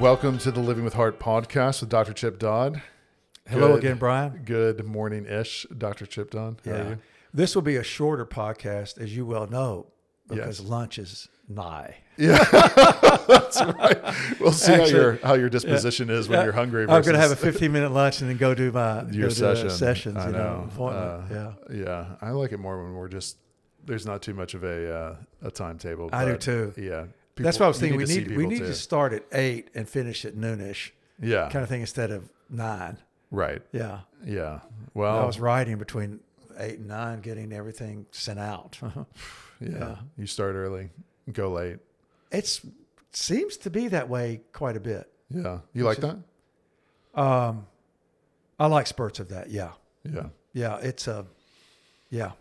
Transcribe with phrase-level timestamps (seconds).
[0.00, 2.14] Welcome to the Living with Heart podcast with Dr.
[2.14, 2.80] Chip Dodd.
[3.46, 4.40] Hello Good- again, Bryan.
[4.46, 6.06] Good morning ish, Dr.
[6.06, 6.62] Chip Dodd.
[6.64, 6.98] How are you?
[7.34, 9.88] This will be a shorter podcast, as you well know,
[10.30, 10.66] because Yes.
[10.68, 11.96] lunch is nigh.
[12.16, 12.42] Yeah.
[13.28, 13.98] That's right.
[14.40, 16.82] We'll see how Actually, your how your disposition is when Yeah, you're hungry.
[16.84, 19.28] I'm going to have a versus 15 minute lunch and then go do my your
[19.28, 19.66] go session.
[19.68, 20.16] do a sessions.
[20.16, 20.68] I you know, know.
[20.72, 21.06] appointment.
[21.32, 23.36] Uh, yeah, Yeah, I like it more when we're just
[23.84, 26.08] there's not too much of a uh, a timetable.
[26.14, 26.72] I do but, too.
[26.78, 27.04] Yeah,
[27.44, 27.98] that's what I was thinking.
[28.00, 28.66] to we need we need too.
[28.66, 32.98] to start at eight and finish at noonish, yeah, kind of thing, instead of nine.
[33.30, 33.62] right.
[33.72, 34.60] Yeah, Yeah.
[34.94, 36.20] Well I was writing between
[36.58, 38.78] eight and nine, getting everything sent out.
[38.82, 38.94] yeah,
[39.60, 39.96] yeah.
[40.16, 40.90] You start early,
[41.32, 41.78] go late.
[42.32, 42.60] It's
[43.12, 45.10] seems to be that way quite a bit.
[45.30, 46.16] Yeah, you like that?
[47.14, 47.66] Um,
[48.58, 49.50] I like spurts of that.
[49.50, 49.72] Yeah.
[50.04, 50.26] Yeah.
[50.52, 51.26] Yeah, it's a,
[52.10, 52.32] yeah,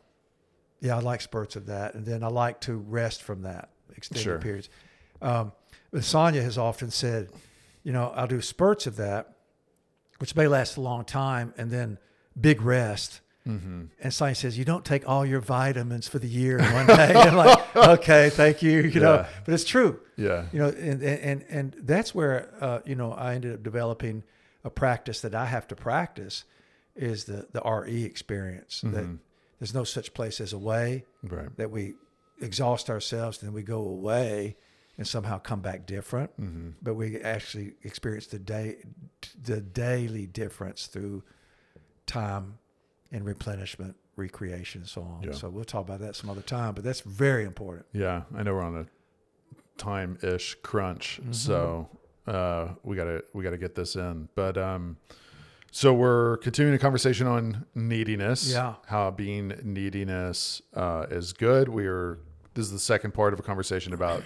[0.80, 0.96] yeah.
[0.98, 4.40] I like spurts of that, and then I like to rest from that extended Sure.
[4.40, 4.70] periods.
[5.22, 5.52] Um,
[5.92, 7.30] but Sonia has often said,
[7.84, 9.34] you know, I'll do spurts of that,
[10.20, 11.98] which may last a long time, and then
[12.40, 13.22] big rest.
[13.48, 13.86] Mm-hmm.
[14.02, 17.14] And Sonia says, you don't take all your vitamins for the year in one day.
[17.16, 18.82] I'm like, okay, thank you.
[18.82, 20.46] You know, but it's true Yeah.
[20.52, 24.24] you know and and and that's where uh, you know i ended up developing
[24.66, 26.44] a practice that i have to practice
[26.96, 29.08] is the the re experience that
[29.60, 31.56] there's no such place as away Right.
[31.58, 31.94] that we
[32.42, 34.58] exhaust ourselves and then we go away
[34.98, 36.32] and somehow come back different
[36.82, 38.78] but we actually experience the day
[39.44, 41.24] the daily difference through
[42.06, 42.58] time
[43.12, 45.32] and replenishment recreation and so on Yeah.
[45.34, 48.54] so we'll talk about that some other time but that's very important Yeah, I know
[48.56, 48.86] we're on a
[49.78, 51.88] time-ish crunch, so
[52.26, 54.28] uh, we gotta we gotta get this in.
[54.36, 54.98] But um,
[55.72, 58.52] so we're continuing a conversation on neediness.
[58.52, 58.76] Yeah.
[58.88, 61.70] how being neediness uh, is good.
[61.70, 62.18] We are
[62.56, 64.24] this is the second part of a conversation about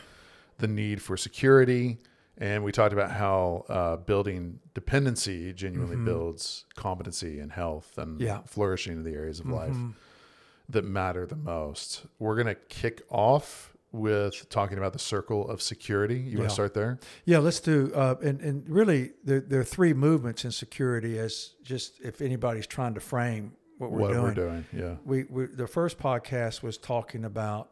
[0.62, 2.00] the need for security,
[2.38, 8.40] and we talked about how uh, building dependency genuinely builds competency and health and Yeah.
[8.46, 9.76] flourishing in the areas of life
[10.70, 12.06] that matter the most.
[12.20, 16.18] We're going to kick off with talking about the circle of security.
[16.18, 16.98] You want to start there?
[17.26, 17.92] Yeah, let's do.
[17.94, 21.20] Uh, and and really, there, there are three movements in security.
[21.20, 24.66] As just if anybody's trying to frame what we're what doing, we're doing.
[24.72, 24.96] Yeah.
[25.04, 27.70] we, we the first podcast was talking about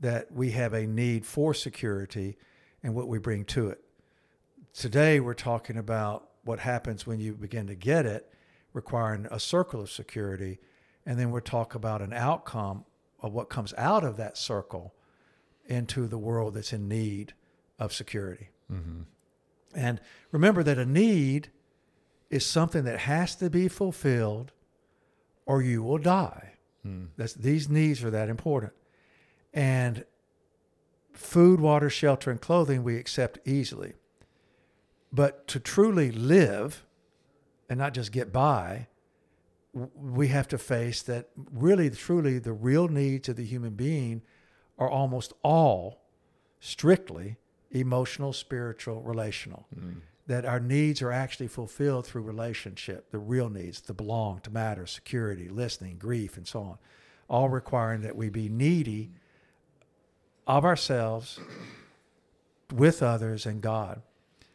[0.00, 2.36] that we have a need for security
[2.82, 3.82] and what we bring to it.
[4.72, 8.30] Today, we're talking about what happens when you begin to get it,
[8.72, 10.58] requiring a circle of security,
[11.04, 12.84] and then we'll talk about an outcome
[13.20, 14.94] of what comes out of that circle
[15.66, 17.32] into the world that's in need
[17.78, 18.50] of security.
[18.70, 19.02] Mm-hmm.
[19.74, 21.50] And remember that a need
[22.30, 24.52] is something that has to be fulfilled
[25.44, 26.54] or you will die.
[26.82, 27.06] Hmm.
[27.16, 28.72] That's, these needs are that important.
[29.56, 30.04] And
[31.12, 33.94] food, water, shelter, and clothing we accept easily.
[35.12, 36.84] But to truly live
[37.68, 38.86] and not just get by,
[39.72, 44.22] we have to face that really, truly, the real needs of the human being
[44.78, 46.02] are almost all
[46.60, 47.36] strictly
[47.70, 49.66] emotional, spiritual, relational.
[49.74, 50.00] Mm.
[50.26, 54.84] That our needs are actually fulfilled through relationship, the real needs, to belong, to matter,
[54.86, 56.78] security, listening, grief, and so on,
[57.28, 59.12] all requiring that we be needy
[60.46, 61.38] of ourselves,
[62.72, 64.02] with others, and God.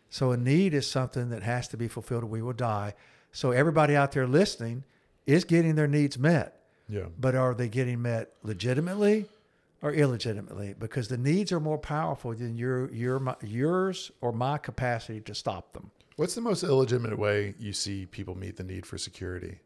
[0.10, 2.94] So a need is something that has to be fulfilled or we will die.
[3.32, 4.84] So everybody out there listening
[5.26, 6.60] is getting their needs met
[6.90, 7.06] Yeah.
[7.18, 9.26] but are they getting met legitimately
[9.82, 10.76] or illegitimately?
[10.78, 15.34] Because the needs are more powerful than your your my, yours or my capacity to
[15.34, 15.92] stop them.
[16.18, 19.60] What's the most illegitimate way you see people meet the need for security?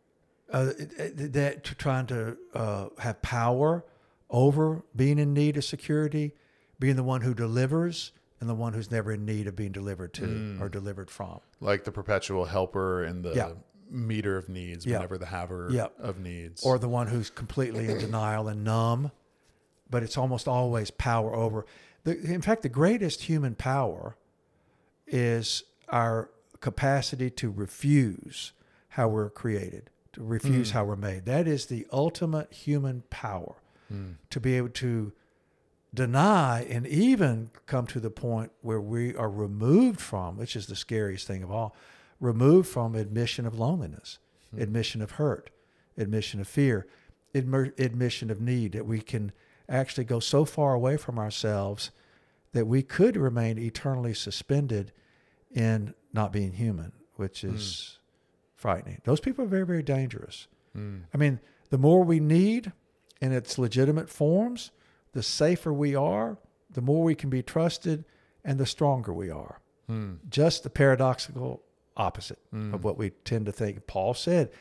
[0.52, 0.74] Uh,
[1.16, 3.84] that trying to uh, have power
[4.30, 6.34] over being in need of security,
[6.80, 10.14] being the one who delivers and the one who's never in need of being delivered
[10.14, 10.62] to mm.
[10.62, 11.40] or delivered from.
[11.62, 13.52] Like the perpetual helper and the Yeah.
[13.90, 14.98] meter of needs Yeah.
[14.98, 15.88] whenever the haver Yeah.
[16.00, 16.64] of needs.
[16.66, 19.12] or the one who's completely in denial and numb,
[19.90, 21.66] but it's almost always power over.
[22.04, 24.18] The, in fact, the greatest human power
[25.08, 26.30] is our
[26.60, 28.54] capacity to refuse
[28.90, 30.74] how we're created, to refuse mm.
[30.74, 31.26] how we're made.
[31.26, 33.56] That is the ultimate human power
[33.92, 34.16] Mm.
[34.32, 35.14] to be able to
[35.96, 40.76] deny and even come to the point where we are removed from, which is the
[40.76, 41.76] scariest thing of all,
[42.20, 44.20] removed from admission of loneliness,
[44.52, 44.62] hmm.
[44.62, 45.50] admission of hurt,
[45.98, 46.86] admission of fear,
[47.34, 49.32] admission of need, that we can
[49.68, 51.92] actually go so far away from ourselves
[52.54, 54.92] that we could remain eternally suspended
[55.52, 57.56] in not being human, which hmm.
[57.56, 58.00] is
[58.56, 59.02] frightening.
[59.04, 60.48] Those people are very, very dangerous.
[60.74, 61.00] Hmm.
[61.14, 61.40] I mean,
[61.70, 62.72] the more we need
[63.22, 64.72] in its legitimate forms,
[65.14, 66.38] the safer we are,
[66.70, 68.04] the more we can be trusted,
[68.44, 69.60] and the stronger we are.
[69.88, 70.16] Hmm.
[70.30, 71.64] Just the paradoxical
[71.98, 72.74] opposite Hmm.
[72.74, 73.88] of what we tend to think.
[73.88, 74.52] Paul said,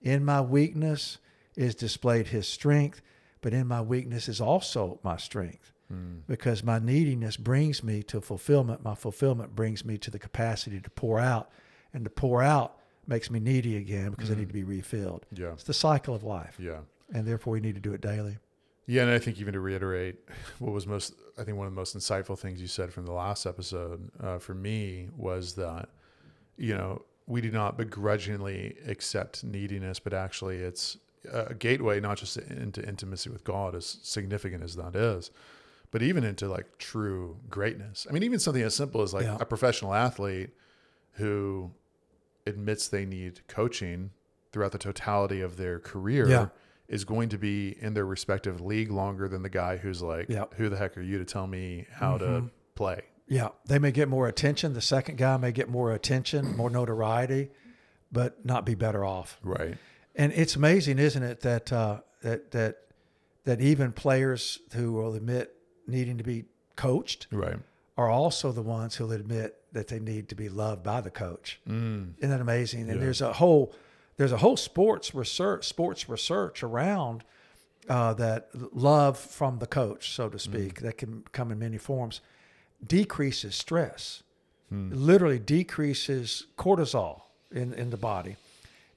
[0.00, 1.18] In my weakness
[1.56, 3.00] is displayed his strength,
[3.40, 5.72] but in my weakness is also my strength.
[5.88, 6.18] Hmm.
[6.26, 8.84] Because my neediness brings me to fulfillment.
[8.84, 11.50] My fulfillment brings me to the capacity to pour out.
[11.92, 15.26] And to pour out makes me needy again because I need to be refilled.
[15.32, 15.52] Yeah.
[15.52, 16.56] It's the cycle of life.
[16.58, 16.80] Yeah.
[17.12, 18.38] And therefore, we need to do it daily.
[18.86, 20.16] Yeah, and I think even to reiterate,
[20.58, 23.12] what was most, I think one of the most insightful things you said from the
[23.12, 25.88] last episode uh, for me was that,
[26.56, 30.98] you know, we do not begrudgingly accept neediness, but actually it's
[31.32, 35.30] a gateway not just into intimacy with God, as significant as that is,
[35.90, 38.06] but even into like true greatness.
[38.08, 39.38] I mean, even something as simple as like Yeah.
[39.40, 40.50] a professional athlete
[41.12, 41.70] who
[42.46, 44.10] admits they need coaching
[44.52, 46.48] throughout the totality of their career Yeah.
[46.88, 50.40] Is going to be in their respective league longer than the guy who's like, Yeah.
[50.40, 50.62] Mm-hmm.
[50.62, 53.00] who the heck are you to tell me how to play?
[53.26, 54.74] Yeah, they may get more attention.
[54.74, 57.50] The second guy may get more attention, more notoriety,
[58.12, 59.38] but not be better off.
[59.42, 59.78] Right.
[60.14, 62.76] And it's amazing, isn't it, that uh, that that
[63.44, 65.54] that even players who will admit
[65.86, 66.44] needing to be
[66.76, 67.56] coached Right.
[67.96, 71.60] are also the ones who'll admit that they need to be loved by the coach.
[71.68, 72.12] Mm.
[72.18, 72.82] Isn't that amazing?
[72.82, 73.04] And Yeah.
[73.04, 73.74] there's a whole
[74.16, 77.24] there's a whole sports research sports research around
[77.88, 80.40] uh, that love from the coach, so to mm.
[80.40, 82.20] speak, that can come in many forms,
[82.86, 84.22] decreases stress,
[84.68, 84.90] hmm.
[84.92, 88.36] literally decreases cortisol in, in the body.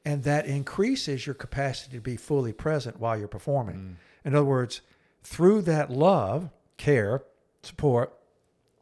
[0.06, 3.76] And that increases your capacity to be fully present while you're performing.
[3.76, 4.28] Hmm.
[4.28, 4.82] In other words,
[5.24, 7.24] through that love, care,
[7.64, 8.14] support,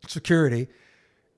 [0.07, 0.67] security,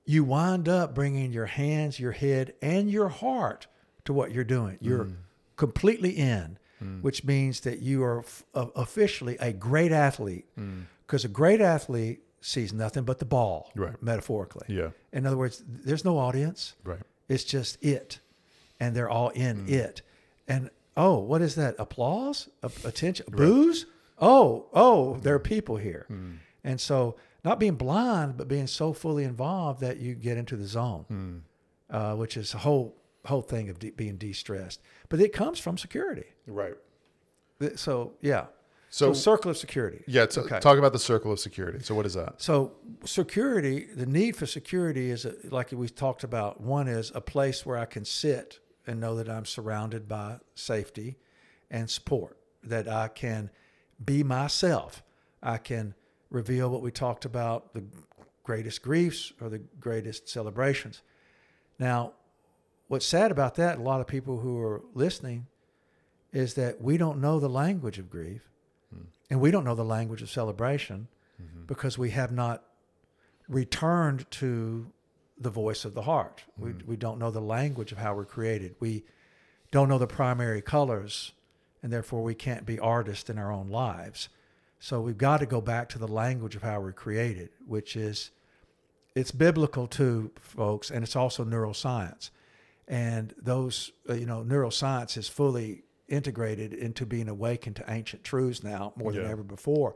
[0.04, 3.66] you wind up bringing your hands, your head, and your heart
[4.08, 4.78] to what you're doing.
[4.80, 5.16] You're mm.
[5.56, 7.02] completely in, mm.
[7.02, 10.46] which means that you are f- o- officially a great athlete.
[10.58, 10.84] Mm.
[11.06, 14.02] Because a great athlete sees nothing but the ball, Right.
[14.02, 14.66] metaphorically.
[14.68, 14.90] Yeah.
[15.12, 16.74] In other words, there's no audience.
[16.84, 17.02] Right.
[17.28, 18.20] It's just it,
[18.80, 20.00] and they're all in it.
[20.46, 21.74] And oh, what is that?
[21.78, 23.84] Applause, A- attention, booze.
[24.18, 26.06] Oh, oh, there are people here,
[26.64, 30.66] and so not being blind, but being so fully involved that you get into the
[30.66, 31.44] zone,
[31.90, 32.97] uh, which is a whole
[33.28, 34.80] whole thing of de- being de-stressed.
[35.08, 36.26] But it comes from security.
[36.46, 36.74] Right.
[37.76, 38.46] So yeah,
[38.90, 40.02] so, So, circle of security.
[40.06, 40.60] yeah, t- Okay.
[40.60, 41.80] talk about the circle of security.
[41.82, 42.40] So what is that?
[42.40, 42.72] So
[43.04, 46.60] security, the need for security is a, like we talked about.
[46.60, 51.16] One is a place where I can sit and know that I'm surrounded by safety
[51.70, 52.36] and support.
[52.62, 53.50] That I can
[54.04, 55.02] be myself.
[55.42, 55.94] I can
[56.30, 57.84] reveal what we talked about: the
[58.44, 61.02] greatest griefs or the greatest celebrations.
[61.78, 62.12] Now,
[62.88, 65.46] what's sad about that, a lot of people who are listening,
[66.32, 68.42] is that we don't know the language of grief,
[68.92, 69.04] hmm.
[69.30, 71.08] and we don't know the language of celebration
[71.40, 71.64] mm-hmm.
[71.66, 72.64] because we have not
[73.48, 74.90] returned to
[75.40, 76.44] the voice of the heart.
[76.58, 76.84] We, mm.
[76.86, 78.74] we don't know the language of how we're created.
[78.80, 79.04] We
[79.70, 81.32] don't know the primary colors,
[81.82, 84.28] and therefore we can't be artists in our own lives.
[84.80, 88.30] So we've got to go back to the language of how we're created, which is
[89.14, 92.30] it's biblical too, folks, and it's also neuroscience.
[92.88, 98.64] And those, uh, you know, neuroscience is fully integrated into being awakened to ancient truths
[98.64, 99.30] now more than Yeah.
[99.30, 99.94] ever before.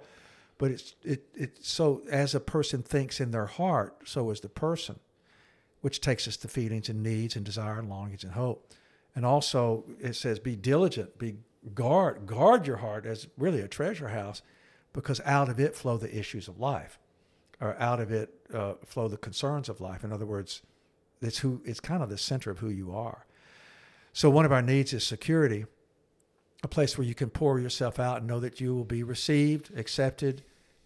[0.58, 4.50] But it's it it so as a person thinks in their heart, so is the
[4.50, 5.00] person,
[5.80, 8.70] which takes us to feelings and needs and desire and longings and hope.
[9.16, 11.36] And also it says be diligent, be
[11.74, 14.42] guard guard your heart as really a treasure house,
[14.92, 16.98] because out of it flow the issues of life,
[17.58, 20.04] or out of it uh, flow the concerns of life.
[20.04, 20.60] In other words,
[21.24, 23.26] it's who it's kind of the center of who you are.
[24.12, 25.64] So one of our needs is security,
[26.62, 29.70] a place where you can pour yourself out and know that you will be received,
[29.76, 30.42] accepted,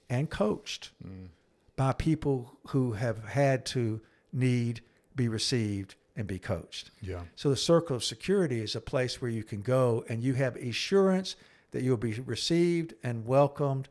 [0.09, 1.29] and coached mm.
[1.75, 4.01] by people who have had to
[4.33, 4.81] need,
[5.17, 6.91] be received, and be coached.
[7.03, 7.23] Yeah.
[7.35, 10.57] So the circle of security is a place where you can go and you have
[10.57, 11.37] assurance
[11.73, 13.89] that you'll be received and welcomed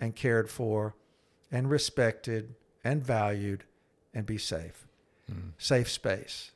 [0.00, 0.94] and cared for
[1.52, 3.64] and respected and valued
[4.14, 4.86] and be safe.
[5.58, 6.50] Safe space.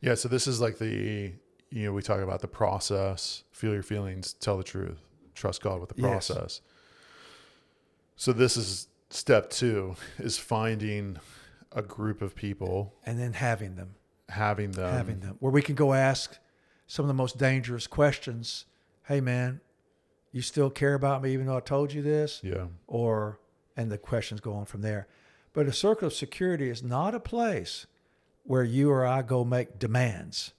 [0.00, 0.14] Yeah.
[0.14, 1.32] So this is like the,
[1.70, 4.98] you know, we talk about the process, feel your feelings, tell the truth,
[5.34, 6.28] trust God with the Yes.
[6.28, 6.60] process.
[8.16, 11.18] So this is step two is finding
[11.72, 13.96] a group of people, And then having them.
[14.28, 16.38] having them, having them where we can go ask
[16.86, 18.66] some of the most dangerous questions.
[19.04, 19.60] Hey man,
[20.32, 22.40] you still care about me even though I told you this?
[22.42, 23.38] yeah, Or
[23.76, 25.08] and the questions go on from there.
[25.52, 27.86] But a circle of security is not a place
[28.44, 30.52] where you or I go make demands.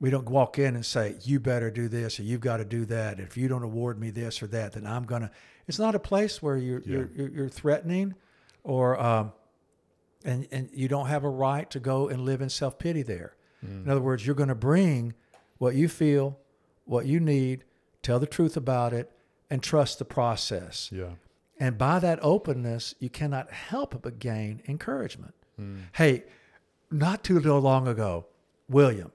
[0.00, 2.86] We don't walk in and say, you better do this or you've got to do
[2.86, 3.20] that.
[3.20, 5.30] If you don't award me this or that, then I'm going to.
[5.66, 8.14] It's not a place where you're, you're, you're, you're threatening
[8.64, 9.32] or um,
[10.24, 13.34] and and you don't have a right to go and live in self pity there.
[13.82, 15.14] In other words, you're going to bring
[15.58, 16.38] what you feel,
[16.84, 17.64] what you need,
[18.02, 19.10] tell the truth about it,
[19.50, 20.90] and trust the process.
[20.92, 21.10] Yeah.
[21.58, 25.34] And by that openness, you cannot help but gain encouragement.
[25.56, 25.78] Hmm.
[25.92, 26.24] Hey,
[26.90, 28.26] not too long ago,
[28.68, 29.12] William,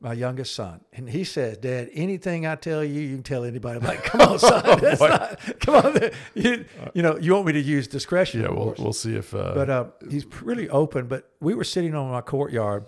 [0.00, 3.78] my youngest son, and he says, Dad, anything I tell you, you can tell anybody.
[3.78, 4.62] I'm like, come on, son.
[4.80, 6.10] That's not, come on.
[6.34, 8.42] You, you know, you want me to use discretion.
[8.42, 8.50] Yeah.
[8.50, 11.06] We'll, we'll see if, uh, But uh, he's really open.
[11.06, 12.84] But we were sitting on my courtyard.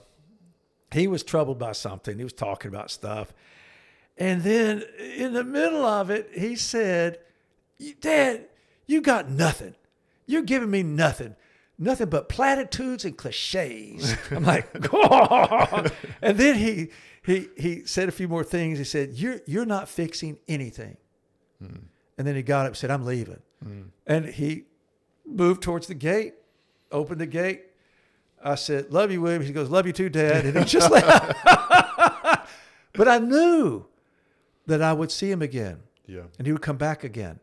[0.93, 2.19] He was troubled by something.
[2.19, 3.33] He was talking about stuff.
[4.17, 4.83] And then
[5.17, 7.19] in the middle of it, he said,
[8.01, 8.47] Dad,
[8.87, 9.75] you got nothing.
[10.27, 11.37] You're giving me nothing.
[11.79, 14.17] Nothing but platitudes and cliches.
[14.31, 14.69] I'm like,
[16.21, 16.89] and then he
[17.23, 18.79] he he said a few more things.
[18.79, 20.97] He said, You're you're not fixing anything.
[21.61, 21.87] Hmm.
[22.17, 23.41] And then he got up and said, I'm leaving.
[23.63, 23.83] Hmm.
[24.07, 24.65] And he
[25.25, 26.35] moved towards the gate,
[26.91, 27.67] opened the gate.
[28.43, 29.43] I said, Love you, William.
[29.43, 30.47] He goes, Love you too, Dad.
[30.47, 31.39] And he just left.
[32.93, 33.87] but I knew
[34.67, 36.23] that I would see him again yeah.
[36.39, 37.39] and he would come back again.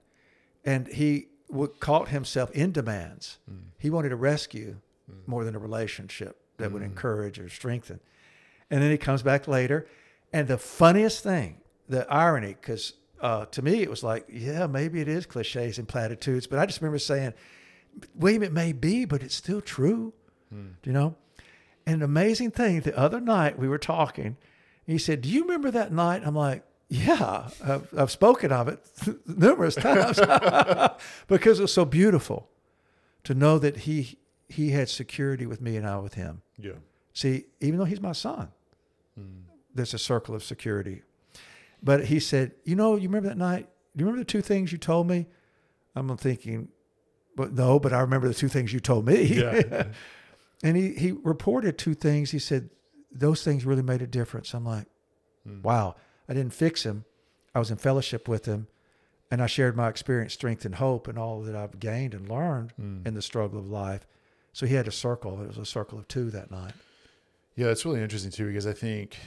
[0.65, 3.37] And he would caught himself in demands.
[3.51, 3.69] Mm.
[3.77, 4.77] He wanted a rescue
[5.09, 5.27] mm.
[5.27, 6.85] more than a relationship that would mm.
[6.85, 7.99] encourage or strengthen.
[8.69, 9.87] And then he comes back later.
[10.33, 15.01] And the funniest thing, the irony, because uh, to me it was like, yeah, maybe
[15.01, 16.47] it is cliches and platitudes.
[16.47, 17.33] But I just remember saying,
[18.15, 20.13] William, it may be, but it's still true.
[20.49, 20.69] Hmm.
[20.81, 21.15] Do you know?
[21.85, 24.37] And an amazing thing, the other night we were talking.
[24.85, 26.23] He said, Do you remember that night?
[26.25, 26.63] I'm like,
[27.03, 28.79] Yeah, I've, I've spoken of it
[29.25, 30.19] numerous times
[31.27, 32.49] because it was so beautiful
[33.23, 36.41] to know that he he had security with me and I with him.
[36.57, 36.73] Yeah.
[37.13, 38.49] See, even though he's my son,
[39.17, 39.49] hmm.
[39.73, 41.01] there's a circle of security.
[41.81, 43.69] But he said, You know, you remember that night?
[43.95, 45.27] Do you remember the two things you told me?
[45.95, 46.67] I'm thinking,
[47.35, 49.23] but no, but I remember the two things you told me.
[49.23, 49.87] Yeah.
[50.63, 52.31] and he, he reported two things.
[52.31, 52.69] He said,
[53.11, 54.53] Those things really made a difference.
[54.53, 54.87] I'm like,
[55.45, 55.61] hmm.
[55.61, 55.95] Wow.
[56.27, 57.05] I didn't fix him.
[57.53, 58.67] I was in fellowship with him.
[59.31, 62.73] And I shared my experience, strength, and hope, and all that I've gained and learned
[62.79, 63.05] mm.
[63.07, 64.05] in the struggle of life.
[64.53, 65.41] So he had a circle.
[65.41, 66.73] It was a circle of two that night.
[67.55, 69.17] Yeah, it's really interesting too because I think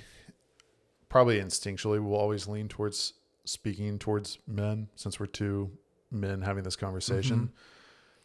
[1.09, 3.15] probably instinctually we'll always lean towards
[3.45, 5.71] speaking towards men since we're two
[6.11, 7.37] men having this conversation.
[7.37, 7.53] Mm-hmm.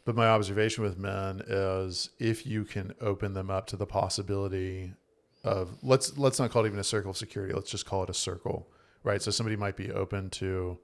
[0.06, 4.94] But my observation with men is if you can open them up to the possibility
[5.44, 8.10] of let's let's not call it even a circle of security, let's just call it
[8.10, 8.68] a circle,
[9.04, 9.22] right?
[9.22, 10.80] So somebody might be open to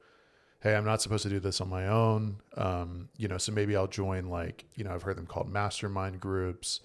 [0.62, 2.42] hey, I'm not supposed to do this on my own.
[2.58, 6.20] Um, you know, so maybe I'll join like, you know, I've heard them called mastermind
[6.20, 6.82] groups,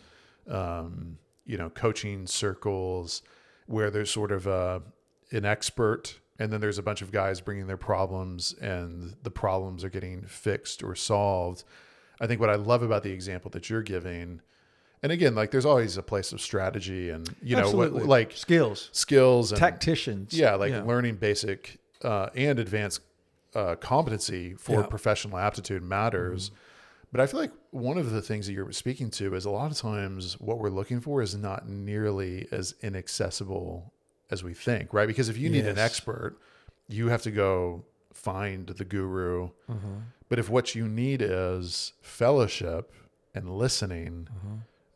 [0.48, 3.22] um, you know, coaching circles
[3.66, 4.82] where there's sort of a,
[5.32, 9.82] an expert and then there's a bunch of guys bringing their problems and the problems
[9.84, 11.64] are getting fixed or solved.
[12.20, 14.40] I think what I love about the example that you're giving,
[15.04, 18.04] and again, like there's always a place of strategy and, you know, what, Absolutely.
[18.04, 20.32] like skills, skills and tacticians.
[20.32, 23.00] yeah, like learning basic uh, and advanced
[23.54, 24.86] uh, competency for Yeah.
[24.86, 26.50] professional aptitude matters.
[27.12, 29.70] But I feel like one of the things that you're speaking to is a lot
[29.70, 33.92] of times what we're looking for is not nearly as inaccessible
[34.30, 35.06] as we think, right?
[35.06, 36.38] Because if you need an expert,
[36.88, 39.50] you have to go find the guru.
[40.28, 42.92] But if what you need is fellowship
[43.34, 44.28] and listening,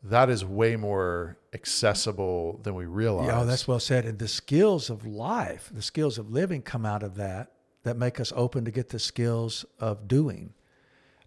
[0.03, 3.27] that is way more accessible than we realize.
[3.27, 4.05] Yeah, oh, that's well said.
[4.05, 7.51] And the skills of life, the skills of living come out of that,
[7.83, 10.53] that make us open to get the skills of doing.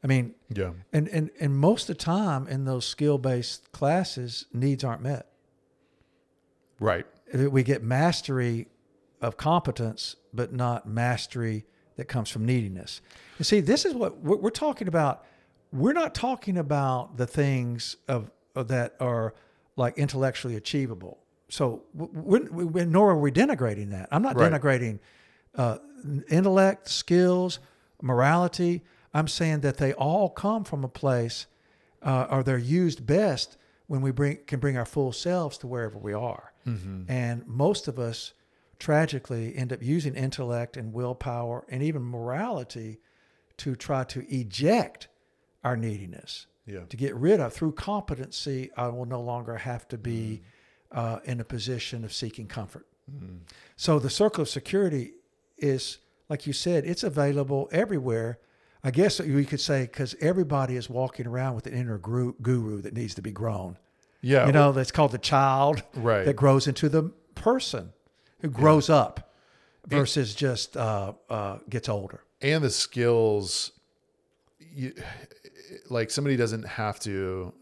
[0.04, 0.72] I mean, yeah.
[0.92, 5.26] and, and, and most of the time in those skill based classes, needs aren't met.
[6.80, 7.06] Right.
[7.32, 8.68] We get mastery
[9.20, 11.64] of competence, but not mastery
[11.96, 13.00] that comes from neediness.
[13.38, 15.24] And see, this is what we're we're talking about.
[15.72, 19.34] We're not talking about the things of that are
[19.76, 21.18] like intellectually achievable.
[21.48, 24.08] So, we're, we nor are we denigrating that.
[24.10, 24.50] I'm not Right.
[24.52, 25.00] denigrating
[25.54, 25.78] uh,
[26.30, 27.58] intellect, skills,
[28.00, 28.82] morality.
[29.14, 31.46] I'm saying that they all come from a place,
[32.02, 35.98] uh, or they're used best when we bring can bring our full selves to wherever
[35.98, 36.52] we are.
[36.64, 38.32] And most of us,
[38.78, 43.00] tragically, end up using intellect and willpower and even morality
[43.58, 45.08] to try to eject
[45.64, 46.84] our neediness Yeah.
[46.88, 48.70] to get rid of through competency.
[48.76, 50.42] I will no longer have to be
[50.90, 52.86] uh, in a position of seeking comfort.
[53.76, 55.12] So the circle of security
[55.58, 58.38] is, like you said, it's available everywhere.
[58.84, 62.80] I guess we could say because everybody is walking around with an inner guru, guru
[62.82, 63.76] that needs to be grown.
[64.22, 64.46] Yeah.
[64.46, 66.24] You know, that's called the child Right.
[66.24, 67.04] that grows into the
[67.34, 67.92] person
[68.40, 69.32] who grows up
[69.86, 72.20] versus just uh, uh, gets older.
[72.40, 73.72] and the skills
[74.74, 74.94] you
[75.90, 77.52] like somebody doesn't have to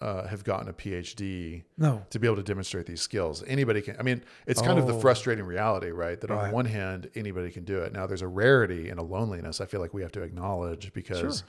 [0.00, 2.04] uh, have gotten a PhD No.
[2.10, 3.42] to be able to demonstrate these skills.
[3.46, 3.96] Anybody can.
[3.98, 5.00] I mean, it's kind of the Oh.
[5.00, 6.20] frustrating reality, right?
[6.20, 7.92] That on one hand, anybody can do it.
[7.94, 9.58] Now, there's a rarity and a loneliness.
[9.60, 11.46] I feel like we have to acknowledge because, Sure.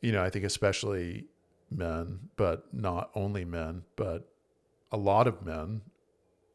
[0.00, 1.26] you know, I think especially
[1.70, 4.28] men, but not only men, but
[4.90, 5.82] a lot of men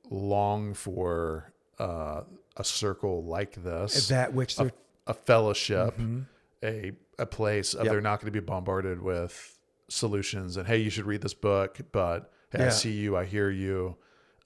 [0.09, 2.23] long for uh,
[2.57, 4.69] a circle like this, That which a,
[5.07, 6.25] a fellowship, Mhm.
[6.61, 7.91] a a place of Yep.
[7.91, 9.57] they're not going to be bombarded with
[9.89, 13.49] solutions and hey, you should read this book, but hey, I see you, I hear
[13.49, 13.97] you.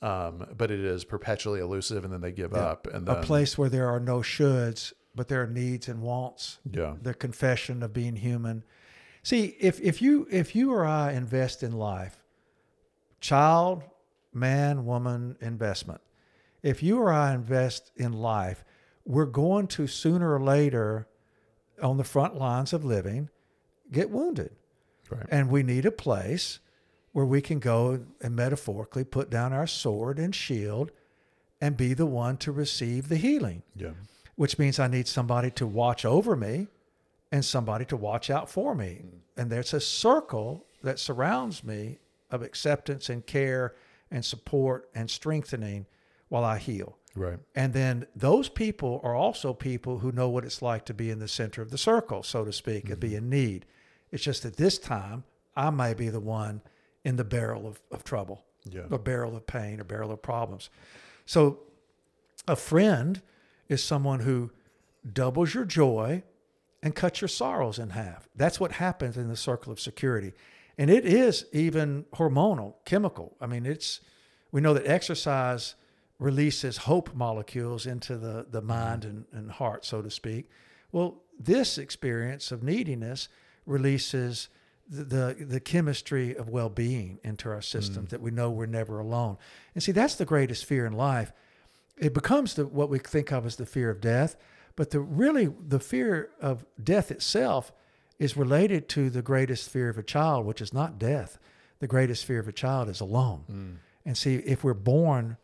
[0.01, 2.59] Um, but it is perpetually elusive, and then they give Yeah.
[2.59, 6.01] up, and then a place where there are no shoulds, but there are needs and
[6.01, 6.57] wants.
[6.69, 8.63] yeah, the confession of being human.
[9.23, 12.21] See, if if you if you or I invest in life,
[13.21, 13.83] child,
[14.33, 16.01] man, woman investment.
[16.61, 18.63] If you or I invest in life,
[19.05, 21.07] we're going to sooner or later
[21.83, 23.29] on the front lines of living
[23.91, 24.51] get wounded.
[25.09, 26.59] right, And we need a place
[27.11, 30.91] where we can go and metaphorically put down our sword and shield
[31.61, 33.91] and be the one to receive the healing yeah,
[34.35, 36.67] which means I need somebody to watch over me
[37.31, 39.01] and somebody to watch out for me.
[39.03, 39.19] Mm.
[39.37, 41.99] And there's a circle that surrounds me
[42.29, 43.75] of acceptance and care
[44.11, 45.85] and support and strengthening
[46.29, 46.97] while I heal.
[47.15, 51.09] Right, And then those people are also people who know what it's like to be
[51.09, 53.17] in the center of the circle, so to speak, and be mm-hmm.
[53.17, 53.65] in need.
[54.11, 55.23] It's just that this time
[55.55, 56.61] I may be the one
[57.03, 60.69] in the barrel of, of trouble yeah, a barrel of pain, a barrel of problems.
[61.25, 61.59] So,
[62.47, 63.21] a friend
[63.69, 64.51] is someone who
[65.11, 66.23] doubles your joy
[66.81, 68.27] and cuts your sorrows in half.
[68.35, 70.33] That's what happens in the circle of security.
[70.77, 73.35] And it is even hormonal, chemical.
[73.39, 74.01] I mean, it's,
[74.51, 75.75] we know that exercise
[76.19, 78.67] releases hope molecules into the, the mm-hmm.
[78.67, 80.49] mind and, and heart, so to speak.
[80.91, 83.27] Well, this experience of neediness
[83.65, 84.49] releases
[84.87, 88.09] the, the, the chemistry of well being into our system mm.
[88.09, 89.37] that we know we're never alone.
[89.73, 91.31] And see, that's the greatest fear in life.
[91.97, 94.35] It becomes the, what we think of as the fear of death,
[94.75, 97.71] but the really the fear of death itself
[98.19, 101.39] is related to the greatest fear of a child, which is not death.
[101.79, 103.43] The greatest fear of a child is alone.
[103.51, 103.75] Mm.
[104.05, 105.37] And see, if we're born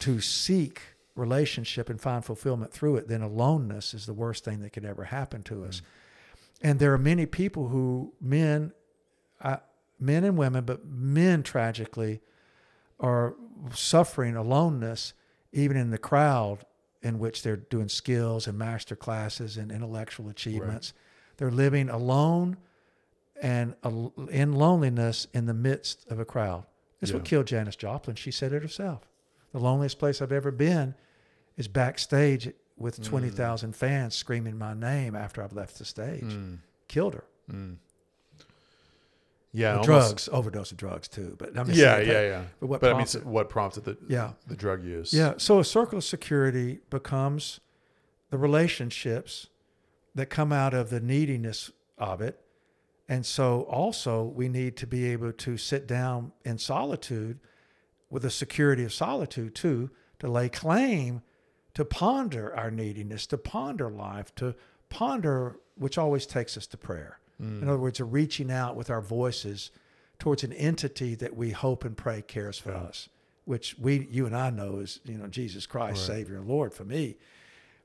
[0.00, 0.82] to seek
[1.16, 5.04] relationship and find fulfillment through it, then aloneness is the worst thing that could ever
[5.04, 5.82] happen to us.
[6.62, 8.72] And there are many people who, men,
[9.40, 9.58] uh,
[9.98, 12.20] men and women, but men tragically
[13.00, 13.34] are
[13.74, 15.12] suffering aloneness,
[15.52, 16.64] even in the crowd
[17.02, 20.92] in which they're doing skills and master classes and intellectual achievements.
[21.36, 22.56] They're living alone
[23.40, 23.74] and
[24.30, 26.64] in loneliness in the midst of a crowd.
[27.00, 27.28] That's what Yeah.
[27.30, 28.16] killed Janis Joplin.
[28.16, 29.07] She said it herself.
[29.52, 30.94] The loneliest place I've ever been
[31.56, 36.22] is backstage with 20,000 fans screaming my name after I've left the stage.
[36.22, 36.58] Mm.
[36.86, 37.24] Killed her.
[39.52, 41.34] yeah, almost- drugs, overdose of drugs too.
[41.38, 42.44] But I'm just Yeah, yeah, yeah.
[42.60, 44.32] But what But I mean, what prompted the Yeah.
[44.46, 45.12] the drug use?
[45.12, 45.34] Yeah.
[45.38, 47.60] So a circle of security becomes
[48.30, 49.48] the relationships
[50.14, 52.40] that come out of the neediness of it.
[53.08, 57.38] And so also we need to be able to sit down in solitude
[58.10, 61.22] with the security of solitude too, to lay claim,
[61.74, 64.54] to ponder our neediness, to ponder life, to
[64.88, 67.20] ponder, which always takes us to prayer.
[67.38, 67.68] In mm.
[67.68, 69.70] other words, a reaching out with our voices
[70.18, 73.08] towards an entity that we hope and pray cares for us,
[73.44, 76.16] which we, you and I know is, you know, Jesus Christ, Right.
[76.16, 77.16] Savior and Lord for me.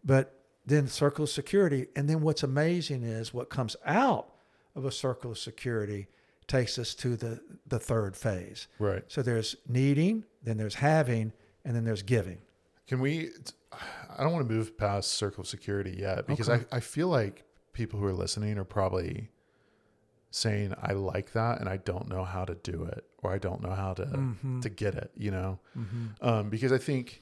[0.03, 0.33] But
[0.65, 1.87] then circle of security.
[1.95, 4.29] And then what's amazing is what comes out
[4.75, 6.07] of a circle of security
[6.47, 8.67] takes us to the, the third phase.
[8.79, 9.03] Right.
[9.07, 11.33] So there's needing, then there's having,
[11.65, 12.39] and then there's giving.
[12.87, 13.29] Can we?
[14.17, 16.65] I don't want to move past circle of security yet because Okay.
[16.71, 19.31] I, I feel like people who are listening are probably
[20.31, 23.61] saying I like that and I don't know how to do it or I don't
[23.61, 24.59] know how to Mm-hmm.
[24.61, 25.11] to get it.
[25.15, 25.59] You know,
[26.21, 27.21] um, because I think.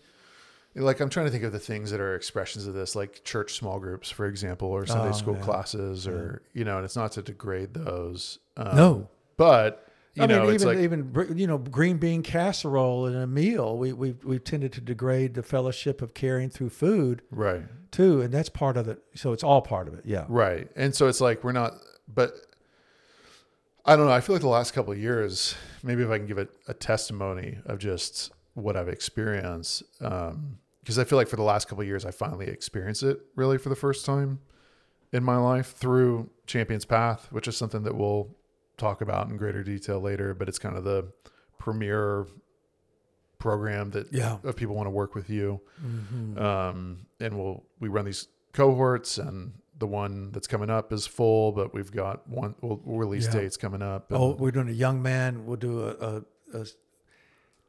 [0.76, 3.56] Like I'm trying to think of the things that are expressions of this, like church
[3.56, 5.42] small groups, for example, or Sunday Oh, school yeah.
[5.42, 8.40] classes, or you know, and it's not to degrade those.
[8.56, 9.10] Um, No.
[9.36, 10.84] but you I know, mean, it's even like
[11.26, 13.78] even you know, green bean casserole in a meal.
[13.78, 18.34] We we we've tended to degrade the fellowship of caring through food right, too, and
[18.34, 19.02] that's part of it.
[19.16, 20.06] So it's all part of it.
[20.06, 20.26] Yeah.
[20.30, 20.70] Right.
[20.78, 21.74] And so it's like we're not
[22.14, 22.34] but
[23.86, 26.28] I don't know, I feel like the last couple of years, maybe if I can
[26.28, 31.36] give it a testimony of just what I've experienced um because I feel like for
[31.36, 34.39] the last couple of years I finally experienced it really for the first time
[35.13, 38.36] in my life through Champions Path, which is something that we'll
[38.78, 41.08] talk about in greater detail later, but it's kind of the
[41.60, 42.26] premier
[43.38, 44.38] program that Yeah.
[44.44, 46.39] if people want to work with you Mhm.
[46.39, 51.52] um, and we'll we run these cohorts and the one that's coming up is full,
[51.52, 53.41] but we've got one we'll, we'll release Yeah.
[53.41, 54.12] dates coming up.
[54.12, 55.46] Oh, we're doing a young man.
[55.48, 56.24] We'll do a, a,
[56.62, 56.65] a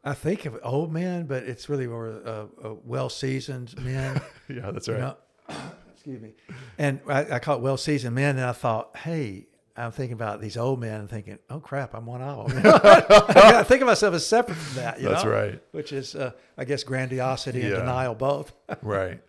[0.05, 4.21] I think of old men, but it's really more a, a well seasoned man.
[4.49, 5.01] yeah, that's you right.
[5.01, 5.17] know?
[5.95, 6.33] excuse me.
[6.79, 8.37] And I, I call it well seasoned men.
[8.37, 12.05] And I thought, hey, I'm thinking about these old men and thinking, oh crap, I'm
[12.05, 12.62] one of them.
[12.85, 15.01] I think of myself as separate from that.
[15.01, 15.31] You That's know?
[15.31, 15.62] right.
[15.71, 18.53] Which is, uh, I guess, grandiosity and denial both.
[18.83, 19.23] right.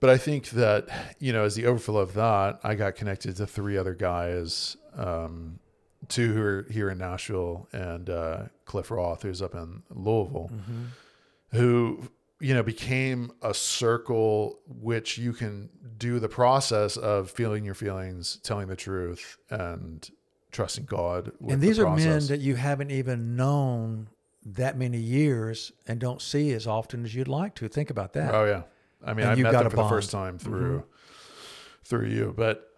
[0.00, 3.46] But I think that, you know, as the overflow of that, I got connected to
[3.46, 5.60] three other guys, um,
[6.08, 10.50] two who are here in Nashville and uh, Cliff Roth, who's up in Louisville,
[11.50, 12.08] who,
[12.40, 18.38] you know, became a circle which you can do the process of feeling your feelings,
[18.42, 20.10] telling the truth, and
[20.50, 21.32] trusting God.
[21.40, 24.08] With and the these are men that you haven't even known
[24.46, 27.68] that many years and don't see as often as you'd like to.
[27.68, 28.34] Think about that.
[28.34, 28.62] Oh yeah,
[29.02, 29.86] I mean, And I met them for the bond.
[29.86, 29.94] Mm-hmm.
[29.94, 30.84] first time through
[31.84, 32.34] through you.
[32.36, 32.70] But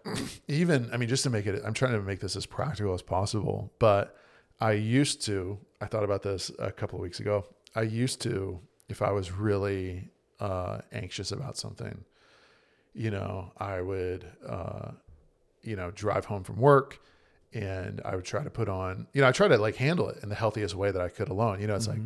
[0.49, 3.03] even, I mean, just to make it, I'm trying to make this as practical as
[3.03, 3.73] possible.
[3.79, 4.17] But
[4.61, 7.45] I used to, I thought about this a couple of weeks ago.
[7.75, 10.09] I used to, if I was really
[10.41, 12.05] uh, anxious about something,
[12.95, 14.93] you know, I would, uh,
[15.63, 17.01] you know, drive home from work.
[17.55, 20.19] And I would try to put on, you know, I try to like handle it
[20.23, 21.61] in the healthiest way that I could alone.
[21.61, 22.01] You know, it's like,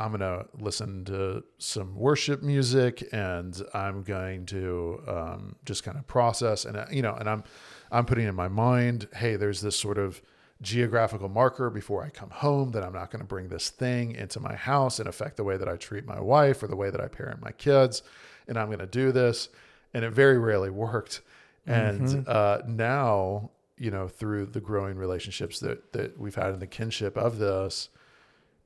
[0.00, 5.98] I'm going to listen to some worship music and I'm going to um, just kind
[5.98, 7.44] of process and, uh, you know, and I'm,
[7.92, 10.22] I'm putting in my mind, hey, there's this sort of
[10.62, 14.40] geographical marker before I come home that I'm not going to bring this thing into
[14.40, 17.00] my house and affect the way that I treat my wife or the way that
[17.00, 18.02] I parent my kids.
[18.48, 19.50] And I'm going to do this.
[19.92, 21.20] And it very rarely worked.
[21.66, 26.66] And uh, now, you know, through the growing relationships that, that we've had in the
[26.66, 27.90] kinship of this,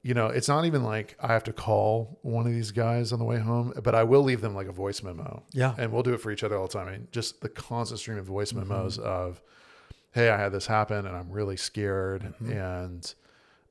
[0.04, 3.18] you know, it's not even like I have to call one of these guys on
[3.18, 5.42] the way home, but I will leave them like a voice memo.
[5.52, 5.74] Yeah.
[5.78, 6.88] And we'll do it for each other all the time.
[6.88, 8.68] I mean, just the constant stream of voice Mm-hmm.
[8.68, 9.40] memos of,
[10.12, 12.52] hey, I had this happen and I'm really scared Mm-hmm.
[12.52, 13.14] and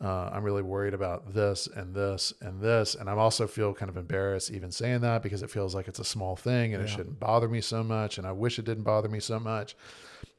[0.04, 2.96] uh, I'm really worried about this and this and this.
[2.96, 6.00] And I also feel kind of embarrassed even saying that because it feels like it's
[6.00, 8.18] a small thing and it shouldn't bother me so much.
[8.18, 9.76] And I wish it didn't bother me so much.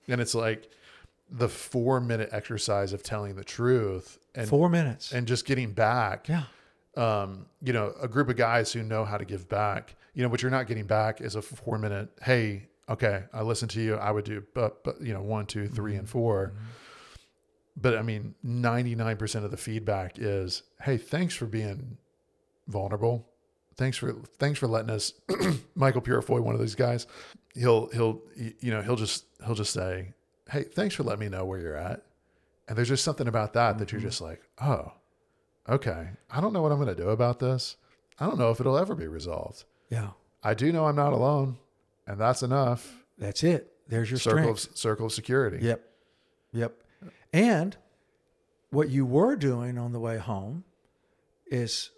[0.08, 0.68] And it's like
[1.30, 5.12] the four minute exercise of telling the truth and, Four minutes.
[5.12, 6.44] and just getting back yeah.
[6.96, 9.96] um, you know, a group of guys who know how to give back.
[10.14, 13.70] You know, what you're not getting back is a four minute, hey, okay, I listened
[13.72, 13.96] to you.
[13.96, 16.52] I would do, but, but you know, one, two, three, and 4
[17.76, 21.96] But I mean, 99% of the feedback is, hey, thanks for being
[22.68, 23.28] vulnerable.
[23.76, 25.14] Thanks for thanks for letting us.
[25.74, 27.08] Michael Purifoy, one of these guys,
[27.56, 30.12] he'll he'll you know he'll just he'll just say,
[30.48, 32.04] hey, thanks for letting me know where you're at.
[32.68, 34.92] And there's just something about that that you're just like, oh,
[35.68, 37.76] okay, I don't know what I'm going to do about this.
[38.18, 39.64] I don't know if it'll ever be resolved.
[39.90, 40.10] Yeah.
[40.42, 41.58] I do know I'm not alone,
[42.06, 43.04] and that's enough.
[43.18, 43.72] That's it.
[43.88, 44.70] There's your Circle strength.
[44.72, 45.58] of circle of security.
[45.64, 45.84] Yep.
[46.52, 46.74] Yep.
[47.32, 47.76] And
[48.70, 50.64] what you were doing on the way home
[51.46, 51.90] is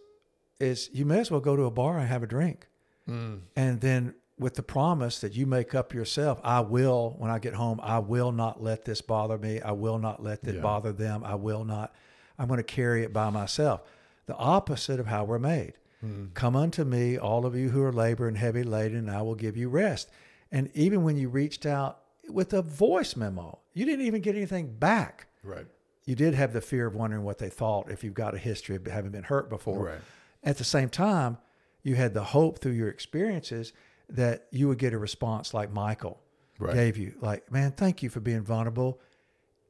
[0.59, 2.67] is you may as well go to a bar and have a drink.
[3.09, 7.39] Mm, And then with the promise that you make up yourself, I will when I
[7.39, 9.61] get home, I will not let this bother me.
[9.61, 10.61] I will not let it Yeah.
[10.61, 11.25] bother them.
[11.25, 11.95] I will not
[12.39, 13.81] I'm going to carry it by myself.
[14.27, 15.73] The opposite of how we're made.
[16.05, 19.23] mm, Come unto me, all of you who are labor and heavy laden, and I
[19.23, 20.11] will give you rest.
[20.53, 24.75] And even when you reached out with a voice memo, you didn't even get anything
[24.75, 25.29] back.
[25.43, 25.67] right.
[26.05, 28.77] You did have the fear of wondering what they thought if you've got a history
[28.77, 29.87] of having been hurt before.
[29.87, 29.99] Right.
[30.45, 31.39] At the same time,
[31.83, 33.73] you had the hope through your experiences
[34.09, 36.21] that you would get a response like Michael
[36.59, 36.75] Right.
[36.75, 38.99] gave you, like, man, thank you for being vulnerable.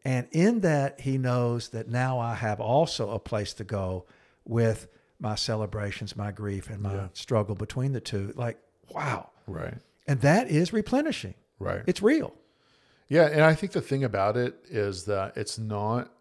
[0.05, 4.05] And in that, he knows that now I have also a place to go
[4.45, 4.87] with
[5.19, 7.09] my celebrations, my grief, and my Yeah.
[7.13, 8.33] struggle between the two.
[8.37, 8.59] Like,
[8.95, 9.31] wow.
[9.49, 9.75] Right.
[10.07, 11.35] And that is replenishing.
[11.59, 11.83] Right.
[11.87, 12.35] It's real.
[13.09, 16.13] Yeah, and I think the thing about it is that it's not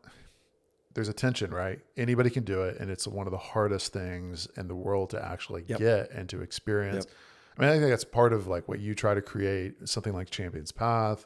[0.93, 1.81] there's a tension, right?
[1.97, 5.21] Anybody can do it, and it's one of the hardest things in the world to
[5.21, 5.79] actually Yep.
[5.79, 7.05] get and to experience.
[7.05, 7.13] Yep.
[7.57, 10.29] I mean, I think that's part of like what you try to create, something like
[10.29, 11.25] Champions Path,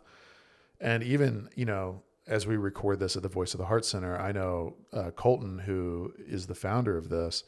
[0.80, 4.20] and even you know, as we record this at the Voice of the Heart Center,
[4.20, 7.44] I know uh, Colton, who is the founder of this.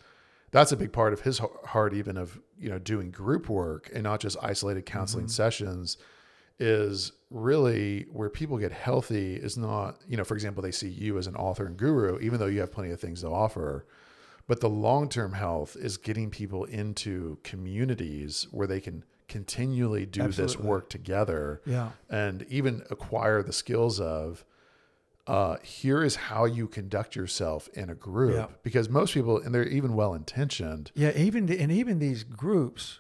[0.52, 4.04] That's a big part of his heart, even of you know doing group work and
[4.04, 5.98] not just isolated counseling sessions
[6.62, 11.18] is really where people get healthy is not, you know, for example, they see you
[11.18, 13.88] as an author and guru, even though you have plenty of things to offer.
[14.52, 20.28] But the long term health is getting people into communities where they can continually do
[20.28, 21.92] this work together Yeah.
[22.10, 24.44] and even acquire the skills of
[25.26, 28.36] uh, here is how you conduct yourself in a group.
[28.36, 28.48] Yeah.
[28.62, 33.00] Because most people, and they're even well intentioned, Yeah, even and even these groups,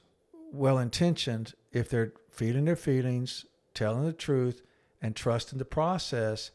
[0.53, 4.61] well intentioned, if they're feeling their feelings telling the truth,
[5.01, 6.51] and trusting the process,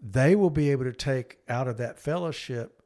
[0.00, 2.78] they will be able to take out of that fellowship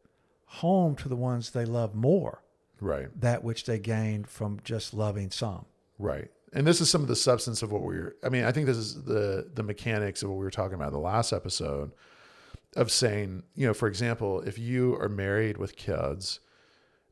[0.46, 2.42] home to the ones they love more,
[2.80, 3.08] Right.
[3.20, 5.66] that which they gained from just loving some.
[5.98, 6.30] Right.
[6.52, 8.66] And this is some of the substance of what we are I mean, I think
[8.66, 11.92] this is the the mechanics of what we were talking about in the last episode
[12.76, 16.40] of saying, you know, for example, if you are married with kids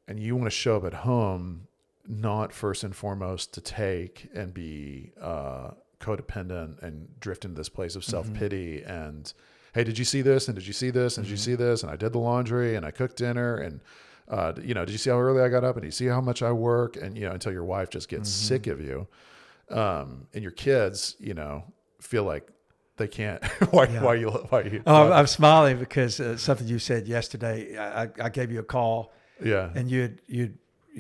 [0.06, 1.66] and you want to show up at home
[2.06, 5.70] not first and foremost to take and be uh
[6.00, 9.32] codependent and drift into this place of self-pity and
[9.74, 10.48] hey did you see this?
[10.48, 11.16] And did you see this?
[11.18, 11.82] And did you see this?
[11.82, 13.80] And i did the laundry and i cooked dinner and
[14.28, 15.76] uh, you know did you see how early i got up?
[15.76, 16.96] And do you see how much i work?
[16.96, 19.06] And you know until your wife just gets sick of you.
[19.70, 21.64] Um, and your kids you know
[22.00, 22.48] feel like
[22.96, 24.02] they can't why, Yeah.
[24.02, 27.76] why you why you Oh, I'm, I'm smiling because uh, something you said yesterday.
[27.76, 29.70] I, I- gave you a call, yeah.
[29.74, 30.52] And you had you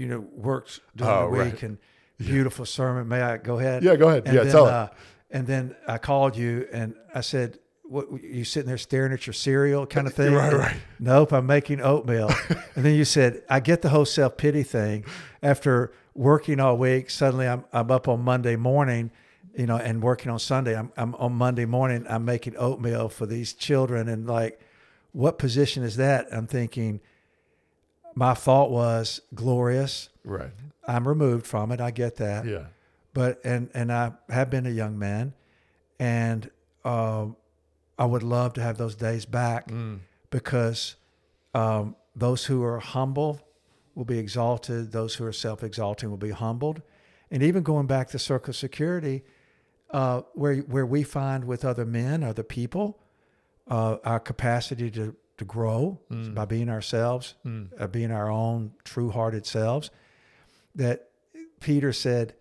[0.06, 1.62] know worked during Oh, the week right.
[1.62, 1.78] and
[2.18, 3.06] beautiful sermon.
[3.08, 3.82] May I go ahead?
[3.84, 4.24] yeah go ahead.
[4.26, 4.72] And yeah then, tell it.
[4.72, 4.88] uh,
[5.30, 9.34] and then I called you and I said, "What you sitting there staring at your
[9.34, 10.76] cereal kind of thing?" Right, right.
[10.98, 12.30] Nope, I'm making oatmeal.
[12.74, 15.04] and then you said, "I get the whole self pity thing."
[15.42, 19.10] After working all week, suddenly I'm I'm up on Monday morning,
[19.56, 20.76] you know, and working on Sunday.
[20.76, 22.06] I'm I'm on Monday morning.
[22.08, 24.60] I'm making oatmeal for these children, and like,
[25.12, 26.26] what position is that?
[26.32, 27.00] I'm thinking.
[28.16, 30.08] My thought was glorious.
[30.24, 30.52] right
[30.86, 31.80] I'm removed from it.
[31.80, 32.66] I get that yeah
[33.14, 35.32] but and and I have been a young man,
[35.98, 36.50] and
[36.84, 37.36] um,
[37.98, 40.00] I would love to have those days back Mm.
[40.30, 40.96] because
[41.54, 43.40] um, those who are humble
[43.94, 46.82] will be exalted; those who are self-exalting will be humbled,
[47.30, 49.22] and even going back to circle security,
[49.90, 52.98] uh, where where we find with other men, other people,
[53.68, 55.98] uh, our capacity to to grow
[56.34, 57.34] by being ourselves,
[57.78, 59.90] uh, being our own true-hearted selves.
[60.76, 61.10] That
[61.60, 62.34] Peter said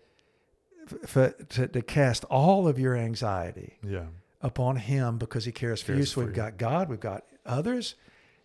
[1.06, 4.06] for, to, to cast all of your anxiety yeah
[4.44, 5.98] upon him because he cares for you.
[5.98, 6.36] Cares So for we've you.
[6.36, 7.96] got God, we've got others,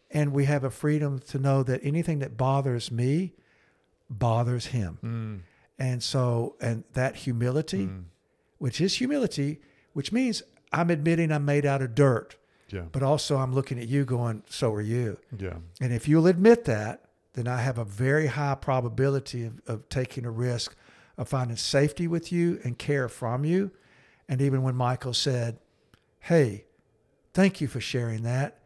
[0.10, 3.34] and we have a freedom to know that anything that bothers me
[4.10, 4.98] bothers him.
[5.04, 5.40] Mm.
[5.78, 7.90] And so, and that humility,
[8.58, 9.60] which is humility,
[9.94, 10.42] which means
[10.74, 12.36] I'm admitting I'm made out of dirt,
[12.70, 15.18] yeah but also I'm looking at you going, so are you.
[15.38, 19.90] yeah And if you'll admit that, then I have a very high probability of, of
[19.90, 20.76] taking a risk
[21.18, 23.72] of finding safety with you and care from you.
[24.28, 25.60] And even when Michael said,
[26.20, 26.66] Hey,
[27.34, 28.60] thank you for sharing that,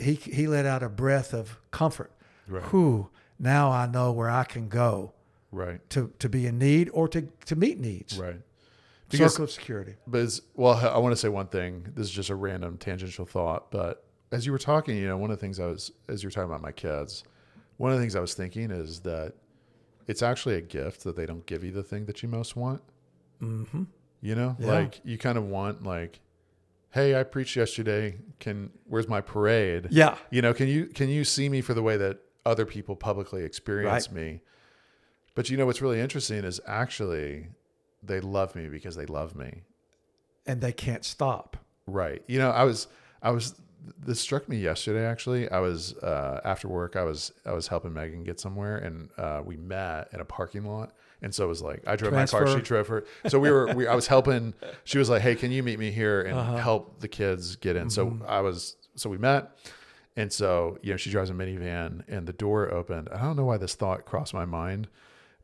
[0.00, 2.12] he, he let out a breath of comfort.
[2.48, 2.62] Right.
[2.64, 5.12] Whew, now I know where I can go
[5.50, 8.18] right to, to be in need or to, to meet needs.
[8.18, 8.40] right
[9.10, 9.94] Because- Circle of security.
[10.06, 11.86] But it's, well, I want to say one thing.
[11.94, 15.30] This is just a random tangential thought, but as you were talking, you know, one
[15.30, 17.24] of the things I was, as you were talking about my kids,
[17.76, 19.34] one of the things I was thinking is that
[20.06, 22.80] it's actually a gift that they don't give you the thing that you most want.
[23.42, 23.82] Mm-hmm.
[24.20, 24.66] You know, Yeah.
[24.72, 26.20] like you kind of want like,
[26.92, 28.18] hey, I preached yesterday.
[28.38, 29.88] Can where's my parade?
[29.90, 30.16] Yeah.
[30.30, 33.44] You know, can you can you see me for the way that other people publicly
[33.44, 34.40] experience me?
[35.34, 37.48] But you know what's really interesting is actually
[38.02, 39.62] they love me because they love me.
[40.46, 41.56] And they can't stop.
[41.86, 42.22] Right.
[42.26, 42.88] You know, I was,
[43.22, 43.54] I was,
[43.98, 45.48] this struck me yesterday, actually.
[45.50, 49.42] I was, uh, after work, I was, I was helping Megan get somewhere and, uh,
[49.44, 50.92] we met in a parking lot.
[51.22, 53.04] And so it was like, I drove my car, she drove her.
[53.28, 54.54] So we were, we, I was helping,
[54.84, 56.56] she was like, Hey, can you meet me here and Uh-huh.
[56.56, 57.90] help the kids get in?
[57.90, 59.56] So I was, so we met.
[60.16, 63.08] And so, you know, she drives a minivan and the door opened.
[63.12, 64.88] I don't know why this thought crossed my mind,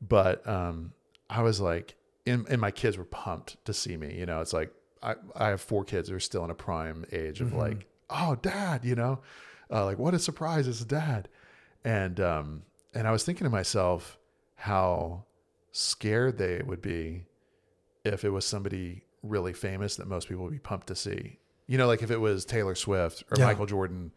[0.03, 0.93] but, um,
[1.31, 1.95] I was like,
[2.27, 4.15] and, and my kids were pumped to see me.
[4.19, 7.05] You know, it's like I, I have four kids that are still in a prime
[7.13, 9.21] age of like, oh, dad, you know,
[9.71, 11.29] uh, like what a surprise, it's dad.
[11.85, 12.63] And um,
[12.95, 14.19] and I was thinking to myself
[14.57, 15.25] how
[15.73, 17.25] scared they would be
[18.05, 21.39] if it was somebody really famous that most people would be pumped to see.
[21.67, 23.47] You know, like if it was Taylor Swift or Yeah.
[23.47, 24.13] Michael Jordan.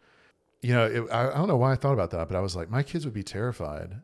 [0.62, 2.54] You know, it, I, I don't know why I thought about that, but I was
[2.54, 3.96] like, my kids would be terrified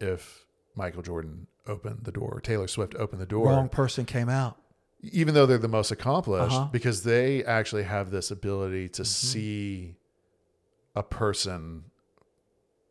[0.00, 4.28] if Michael Jordan opened the door, or Taylor Swift opened the door Wrong person came
[4.28, 4.56] out.
[5.02, 6.68] even though they're the most accomplished Uh-huh.
[6.72, 9.96] because they actually have this ability to see
[10.94, 11.84] a person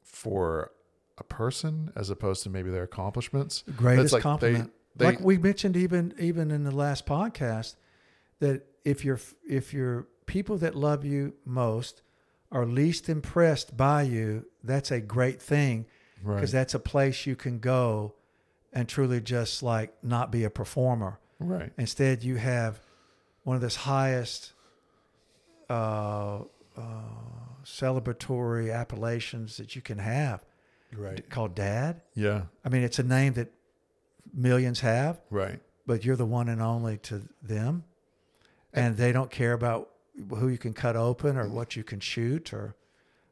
[0.03, 0.71] for
[1.17, 4.71] a person as opposed to maybe their accomplishments greatest like they- compliment.
[4.95, 7.75] they- like we mentioned even even in the last podcast,
[8.39, 12.01] that if you're if your people that love you most
[12.51, 15.85] are least impressed by you, that's a great thing
[16.23, 18.13] right because that's a place you can go
[18.73, 21.19] and truly just like not be a performer.
[21.39, 22.79] right Instead, you have
[23.43, 24.53] one of those highest
[25.69, 26.39] uh,
[26.77, 26.81] uh,
[27.63, 30.43] celebratory appellations that you can have
[30.97, 31.29] right.
[31.29, 32.01] Called dad.
[32.15, 32.43] yeah.
[32.63, 33.51] I mean, it's a name that
[34.33, 35.59] millions have, right.
[35.87, 37.83] But you're the one and only to them,
[38.73, 39.89] and they don't care about
[40.29, 42.75] who you can cut open or what you can shoot or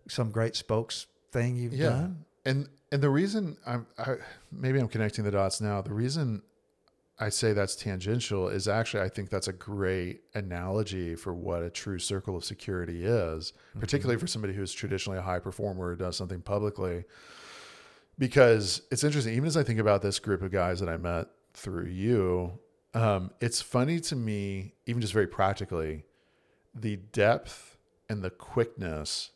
[0.08, 1.89] some great spokes thing you've yeah.
[1.89, 2.26] done.
[2.45, 4.15] and and the reason i'm I,
[4.52, 5.82] maybe i'm connecting the dots now.
[5.82, 6.41] The reason
[7.19, 11.69] i say that's tangential is actually i think that's a great analogy for what a
[11.69, 13.80] true circle of security is mm-hmm.
[13.80, 17.06] particularly for somebody who's traditionally a high performer or does something publicly
[18.17, 21.28] because it's interesting even as i think about this group of guys that i met
[21.54, 22.60] through you
[22.95, 26.06] um, it's funny to me even just very practically
[26.76, 27.78] the depth
[28.10, 29.32] and the quickness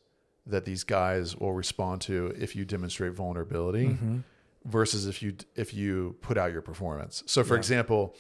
[0.46, 4.18] that these guys will respond to if you demonstrate vulnerability Mm-hmm.
[4.66, 7.24] versus if you if you put out your performance.
[7.26, 7.60] So for Yeah.
[7.60, 8.16] example,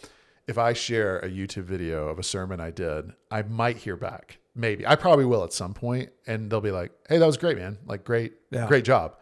[0.47, 4.37] if I share a YouTube video of a sermon I did, I might hear back.
[4.55, 4.87] Maybe.
[4.87, 7.77] I probably will at some point and they'll be like, "Hey, that was great, man.
[7.85, 8.67] Like great Yeah.
[8.67, 9.15] great job."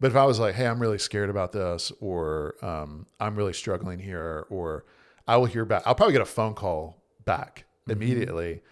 [0.00, 3.52] But if I was like, "Hey, I'm really scared about this," or um, "I'm really
[3.52, 4.84] struggling here," or
[5.26, 5.82] I will hear back.
[5.86, 8.62] I'll probably get a phone call back immediately.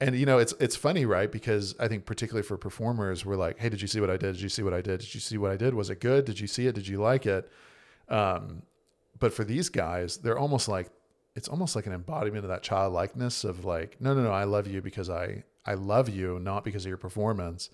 [0.00, 1.30] And you know, it's it's funny, right?
[1.30, 4.34] Because I think particularly for performers, we're like, "Hey, did you see what I did?
[4.34, 5.00] Did you see what I did?
[5.00, 5.72] Did you see what I did?
[5.74, 6.24] Was it good?
[6.24, 6.74] Did you see it?
[6.74, 7.50] Did you like it?"
[8.08, 8.62] Um,
[9.18, 10.90] but for these guys, they're almost like
[11.36, 14.66] it's almost like an embodiment of that childlikeness of like, "No, no, no, I love
[14.66, 17.70] you because I I love you, not because of your performance."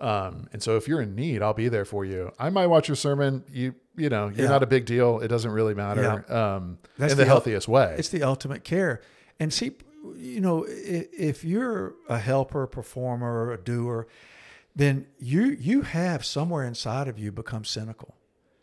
[0.00, 2.30] Um, and so if you're in need, I'll be there for you.
[2.38, 3.44] I might watch your sermon.
[3.50, 4.50] You you know, you're Yeah.
[4.52, 5.20] not a big deal.
[5.20, 6.30] It doesn't really matter.
[6.30, 7.94] Um, That's in the, the healthiest way.
[7.98, 9.00] It's the ultimate care.
[9.40, 9.72] And see,
[10.16, 14.06] you know, if you're a helper, performer, a doer,
[14.74, 18.14] then you you have somewhere inside of you become cynical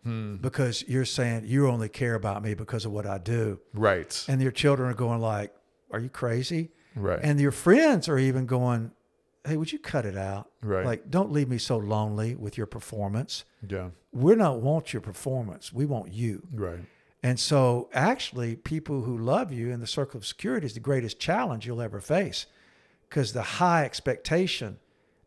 [0.04, 0.36] Hmm.
[0.36, 4.26] because you're saying you only care about me because of what I do, right.
[4.28, 5.52] and your children are going like,
[5.92, 7.20] "Are you crazy?" Right.
[7.24, 8.92] And your friends are even going,
[9.46, 10.50] "Hey, would you cut it out?
[10.62, 10.86] Right.
[10.86, 13.46] Like, don't leave me so lonely with your performance.
[13.68, 13.90] yeah.
[14.12, 15.74] We don't want your performance.
[15.74, 16.80] We want you." Right.
[17.24, 21.20] And so, actually, people who love you in the circle of security is the greatest
[21.20, 22.46] challenge you'll ever face
[23.10, 24.78] because the high expectation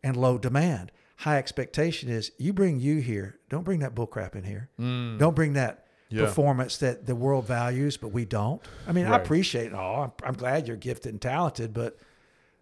[0.02, 0.92] and low demand.
[1.20, 3.38] High expectation is you bring you here.
[3.48, 4.68] Don't bring that bullcrap in here.
[4.78, 6.18] Don't bring that Mm.
[6.18, 6.24] Yeah.
[6.26, 8.62] performance that the world values, but we don't.
[8.86, 10.02] I mean, I appreciate it all.
[10.04, 11.98] I'm, I'm glad you're gifted and talented, but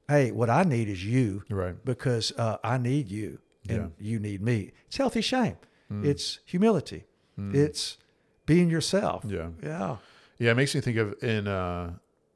[0.08, 1.74] hey, what I need is you Right.
[1.84, 3.38] because uh, I need you
[3.68, 3.84] and Yeah.
[3.84, 3.92] Mm.
[3.98, 4.72] you need me.
[4.86, 5.56] It's healthy shame.
[6.02, 7.04] It's humility.
[7.38, 7.98] It's
[8.46, 9.24] being yourself.
[9.28, 9.48] Yeah.
[9.62, 9.96] Yeah.
[10.38, 11.92] Yeah, it makes me think of in uh,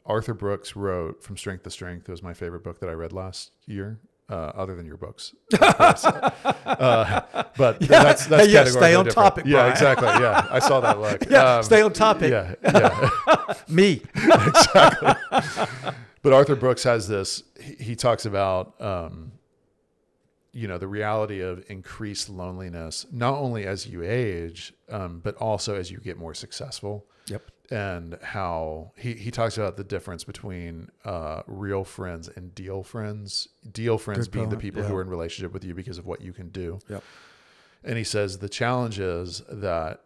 [0.06, 3.12] Arthur Brooks wrote "From Strength to Strength." It was my favorite book that I read
[3.12, 3.98] last year,
[4.30, 5.34] uh, other than your books.
[5.60, 7.20] uh,
[7.56, 9.14] but that's that's Hey, yeah, stay on different.
[9.26, 9.72] topic, Yeah, Bryan.
[9.72, 10.08] exactly.
[10.08, 11.24] Yeah, I saw that look.
[11.30, 11.56] Yeah.
[11.56, 12.30] Um, stay on topic.
[12.30, 13.54] Yeah, yeah.
[13.68, 14.02] Me.
[16.22, 17.42] But Arthur Brooks has this.
[17.60, 19.32] He, he talks about, um,
[20.52, 25.74] you know, the reality of increased loneliness, not only as you age, um, but also
[25.74, 27.06] as you get more successful.
[27.26, 27.42] Yep.
[27.70, 33.48] And how he, he talks about the difference between uh, real friends and deal friends.
[33.70, 36.06] Deal friends Good being the point, people who are in relationship with you because of
[36.06, 36.78] what you can do.
[36.88, 37.04] Yep.
[37.84, 40.00] And he says the challenge is that,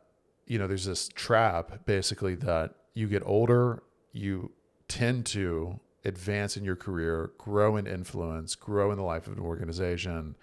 [0.47, 4.51] you know, there's this trap basically that you get older, you
[4.89, 9.43] tend to advance in your career, grow in influence, grow in the life of an
[9.43, 10.37] organization.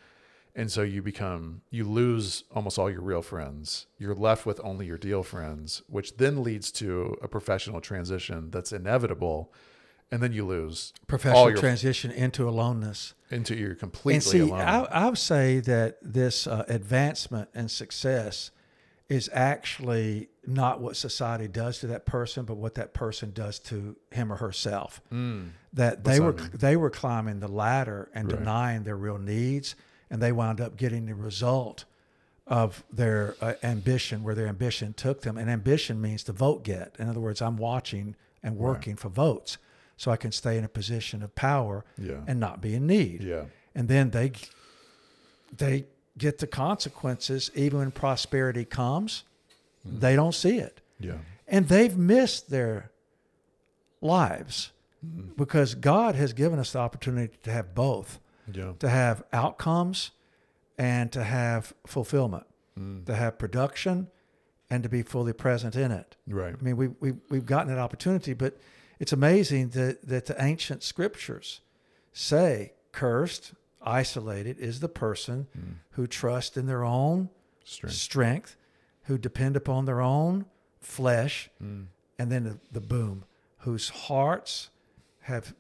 [0.56, 3.88] And so you become, you lose almost all your real friends.
[3.98, 8.72] You're left with only your deal friends, which then leads to a professional transition that's
[8.72, 9.54] inevitable.
[10.12, 13.13] And then you lose Professional all your transition into aloneness.
[13.30, 14.62] into you're completely And see, alone.
[14.62, 18.50] I, I would say that this uh, advancement and success
[19.10, 23.95] is actually not what society does to that person, but what that person does to
[24.12, 25.02] him or herself.
[25.12, 25.50] Mm.
[25.74, 26.60] That they What's were that mean?
[26.60, 28.38] they were climbing the ladder and Right.
[28.39, 29.76] denying their real needs,
[30.12, 31.86] and they wound up getting the result
[32.45, 35.38] of their uh, ambition, where their ambition took them.
[35.38, 36.95] And ambition means to vote get.
[36.99, 39.57] In other words, I'm watching and working for votes,
[39.97, 42.22] so I can stay in a position of power Yeah.
[42.28, 43.45] and not be in need yeah.
[43.76, 44.32] and then they
[45.55, 45.86] they
[46.20, 49.24] get the consequences even when prosperity comes
[49.84, 51.17] they don't see it Yeah.
[51.47, 52.91] and they've missed their
[54.01, 54.72] lives
[55.05, 55.41] Mm-hmm.
[55.41, 58.20] because god has given us the opportunity to have both
[58.51, 58.74] Yeah.
[58.80, 60.11] to have outcomes
[60.78, 62.45] and to have fulfillment
[62.78, 63.05] Mm.
[63.05, 64.07] to have production
[64.70, 66.53] and to be fully present in it Right.
[66.59, 68.57] I mean, we, we, we've gotten that opportunity, but
[68.99, 71.61] it's amazing that, that the ancient scriptures
[72.11, 75.47] say cursed, isolated is the person
[75.91, 77.30] who trusts in their own
[77.63, 77.95] Strength.
[77.95, 78.57] strength,
[79.03, 80.45] who depend upon their own
[80.80, 81.88] flesh, Mm.
[82.17, 83.25] and then the, the boom,
[83.59, 84.69] whose hearts
[85.21, 85.53] have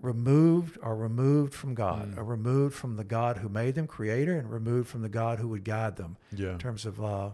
[0.00, 4.50] removed are removed from God, are removed from the God who made them, creator, and
[4.50, 6.52] removed from the God who would guide them Yeah.
[6.52, 7.30] in terms of uh,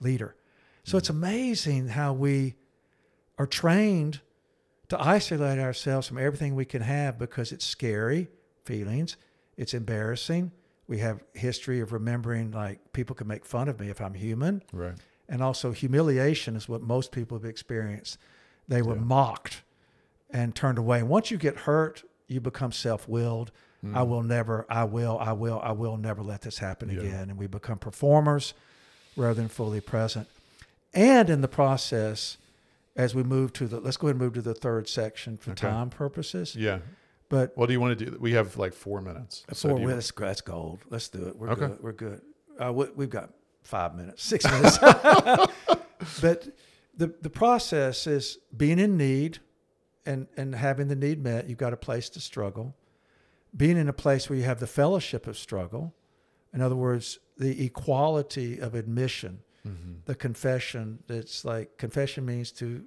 [0.00, 0.34] leader.
[0.84, 2.56] So it's amazing how we
[3.38, 4.20] are trained
[4.88, 8.28] to isolate ourselves from everything we can have because it's scary
[8.64, 9.16] feelings,
[9.60, 10.50] it's embarrassing.
[10.88, 14.62] We have history of remembering like people can make fun of me if I'm human,
[14.72, 14.94] Right.
[15.28, 18.16] and also humiliation is what most people have experienced.
[18.66, 19.02] They were Yeah.
[19.02, 19.62] mocked
[20.30, 21.00] and turned away.
[21.00, 23.52] And once you get hurt, you become self-willed.
[23.84, 23.96] Mm.
[23.96, 27.00] I will never, I will, I will, I will never let this happen Yeah.
[27.00, 27.28] again.
[27.30, 28.54] And we become performers
[29.16, 30.26] rather than fully present.
[30.94, 32.38] And in the process,
[32.96, 35.50] as we move to the, let's go ahead and move to the third section for
[35.52, 35.68] Okay.
[35.68, 36.56] time purposes.
[36.56, 36.78] Yeah.
[37.30, 38.18] But What do you want to do?
[38.20, 39.44] We have like four minutes.
[39.54, 40.80] Four do you- that's, that's gold.
[40.90, 41.36] Let's do it.
[41.36, 41.68] We're Okay.
[41.68, 41.78] good.
[41.82, 42.20] We're good.
[42.62, 43.30] Uh, we, we've got
[43.62, 44.76] five minutes, six minutes.
[46.20, 46.48] but
[46.96, 49.38] the the process is being in need
[50.04, 51.48] and and having the need met.
[51.48, 52.74] You've got a place to struggle.
[53.56, 55.94] Being in a place where you have the fellowship of struggle.
[56.52, 60.04] In other words, the equality of admission, Mhm.
[60.04, 60.98] the confession.
[61.06, 62.84] That's like confession means to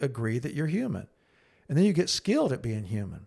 [0.00, 1.06] agree that you're human,
[1.68, 3.26] and then you get skilled at being human,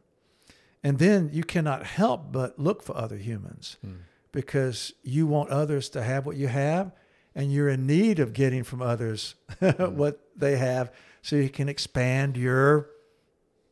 [0.84, 3.98] and then you cannot help but look for other humans Mm.
[4.32, 6.92] because you want others to have what you have
[7.36, 9.36] and you're in need of getting from others
[9.78, 12.90] what they have so you can expand your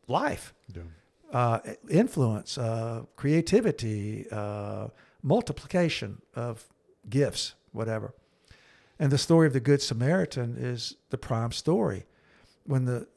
[0.08, 0.84] life Yeah.
[1.32, 4.88] uh, influence uh, creativity uh,
[5.24, 6.66] multiplication of
[7.10, 8.14] gifts whatever
[9.00, 12.06] and the story of the good samaritan is the prime story
[12.66, 13.08] when the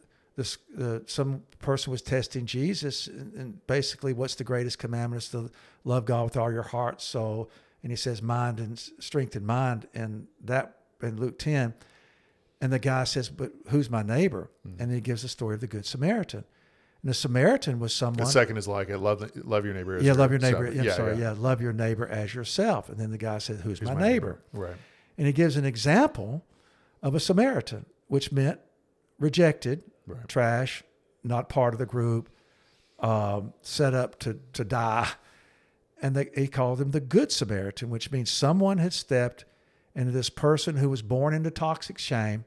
[0.40, 5.22] this, uh, some person was testing Jesus, and, and basically, what's the greatest commandment?
[5.22, 5.50] Is to
[5.84, 7.50] love God with all your heart, soul,
[7.82, 11.74] and he says mind and strength and mind, and that in Luke ten.
[12.62, 15.66] And the guy says, "But who's my neighbor?" And he gives the story of the
[15.66, 16.44] good Samaritan.
[17.02, 18.24] And the Samaritan was someone.
[18.24, 18.98] The second is like, it.
[18.98, 19.96] love love your neighbor.
[19.96, 20.72] as yeah, love your neighbor.
[20.72, 21.18] Yeah, I'm sorry.
[21.18, 21.34] Yeah.
[21.36, 22.88] love your neighbor as yourself.
[22.88, 24.40] And then the guy said, "Who's, Who's my, neighbor?
[24.54, 24.76] Right.
[25.18, 26.44] And he gives an example
[27.02, 28.60] of a Samaritan, which meant
[29.18, 29.84] rejected,
[30.14, 30.28] Right.
[30.28, 30.82] trash,
[31.24, 32.28] not part of the group,
[32.98, 35.08] um, set up to, to die.
[36.02, 39.44] And they, he called him the Good Samaritan, which means someone had stepped
[39.94, 42.44] into this person who was born into toxic shame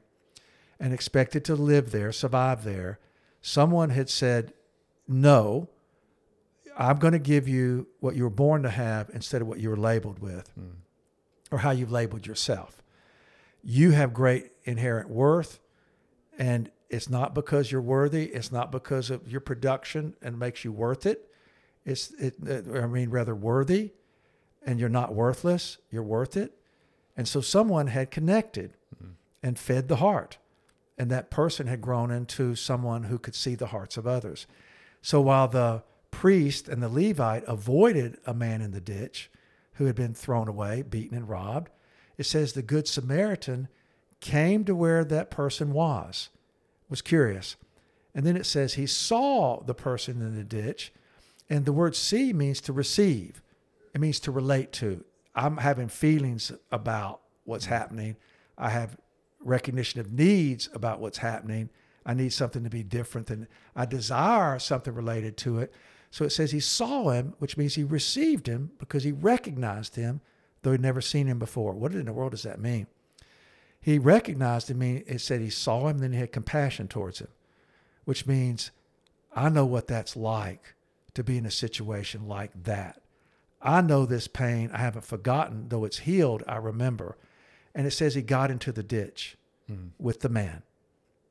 [0.80, 2.98] and expected to live there, survive there.
[3.42, 4.52] Someone had said,
[5.06, 5.68] No,
[6.76, 9.70] I'm going to give you what you were born to have instead of what you
[9.70, 10.70] were labeled with Mm.
[11.52, 12.82] or how you've labeled yourself.
[13.62, 15.60] You have great inherent worth,
[16.38, 18.26] and it's not because you're worthy.
[18.26, 21.28] It's not because of your production and makes you worth it.
[21.84, 23.92] It's, it, uh, I mean, rather worthy,
[24.64, 25.78] and you're not worthless.
[25.90, 26.56] You're worth it.
[27.16, 28.76] And so someone had connected
[29.42, 30.38] and fed the heart,
[30.96, 34.46] and that person had grown into someone who could see the hearts of others.
[35.02, 39.30] So while the priest and the Levite avoided a man in the ditch
[39.74, 41.70] who had been thrown away, beaten, and robbed,
[42.16, 43.68] it says the Good Samaritan
[44.20, 46.30] came to where that person was,
[46.88, 47.56] was curious.
[48.14, 50.92] And then it says he saw the person in the ditch.
[51.50, 53.42] And the word see means to receive,
[53.92, 55.04] it means to relate to.
[55.34, 57.74] I'm having feelings about what's mm-hmm.
[57.74, 58.16] happening.
[58.56, 58.96] I have
[59.40, 61.70] recognition of needs about what's happening.
[62.06, 65.72] I need something to be different than I desire something related to it.
[66.10, 70.20] So it says he saw him, which means he received him because he recognized him,
[70.62, 71.72] though he'd never seen him before.
[71.72, 72.86] What in the world does that mean?
[73.84, 74.80] He recognized him.
[74.80, 77.28] It said he saw him, then he had compassion towards him,
[78.06, 78.70] which means
[79.36, 80.74] I know what that's like
[81.12, 83.02] to be in a situation like that.
[83.60, 84.70] I know this pain.
[84.72, 87.18] I haven't forgotten, though it's healed, I remember.
[87.74, 89.36] And it says he got into the ditch
[89.68, 89.88] hmm.
[89.98, 90.62] with the man.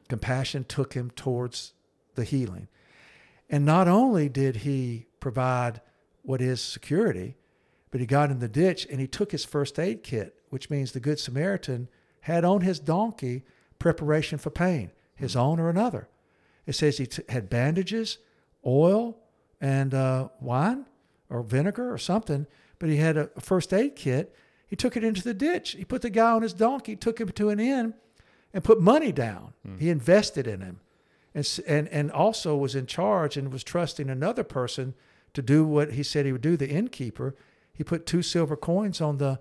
[0.08, 1.74] Compassion took him towards
[2.14, 2.68] the healing.
[3.50, 5.82] And not only did he provide
[6.22, 7.36] what is security,
[7.90, 10.92] but he got in the ditch and he took his first aid kit, which means
[10.92, 11.88] the Good Samaritan
[12.24, 13.44] had on his donkey
[13.80, 16.08] preparation for pain, his own or another.
[16.66, 18.18] It says he t- had bandages,
[18.66, 19.18] oil,
[19.60, 20.86] and uh, wine
[21.30, 22.48] or vinegar or something,
[22.80, 24.36] but he had a first aid kit.
[24.68, 25.72] He took it into the ditch.
[25.72, 27.94] He put the guy on his donkey, took him to an inn,
[28.54, 29.54] and put money down.
[29.80, 30.80] He invested in him
[31.36, 34.94] and, and and also was in charge and was trusting another person
[35.34, 36.56] to do what he said he would do.
[36.56, 37.36] The innkeeper,
[37.74, 39.40] he put two silver coins on the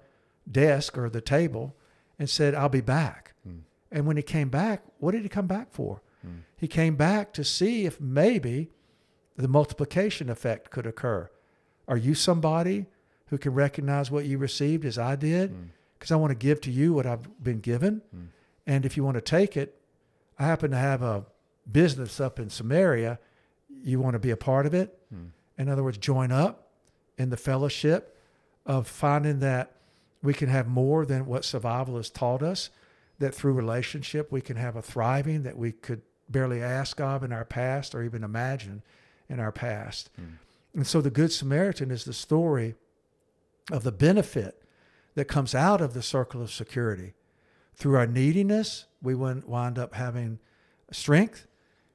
[0.51, 1.76] desk or the table,
[2.23, 3.62] and said, "I'll be back." Hmm.
[3.91, 6.01] And when he came back, what did he come back for?
[6.23, 6.43] Hmm.
[6.57, 8.70] He came back to see if maybe
[9.37, 11.29] the multiplication effect could occur.
[11.89, 12.87] Are you somebody
[13.27, 15.51] who can recognize what you received as I did?
[15.51, 15.62] Hmm.
[15.99, 18.03] Because I want to give to you what I've been given.
[18.66, 19.81] And if you want to take it,
[20.39, 21.27] I happen to have a
[21.70, 23.18] business up in Samaria.
[23.68, 24.97] You want to be a part of it?
[25.59, 26.70] In other words, join up
[27.18, 28.16] in the fellowship
[28.64, 29.77] of finding that
[30.23, 32.70] we can have more than what survival has taught us,
[33.18, 37.33] that through relationship we can have a thriving, that we could barely ask of in
[37.33, 38.83] our past or even imagine
[39.29, 40.11] in our past.
[40.20, 40.39] Mm.
[40.75, 42.75] And so the Good Samaritan is the story
[43.70, 44.62] of the benefit
[45.14, 47.14] that comes out of the circle of security.
[47.75, 50.39] Through our neediness, we win- wind up having
[50.91, 51.47] strength.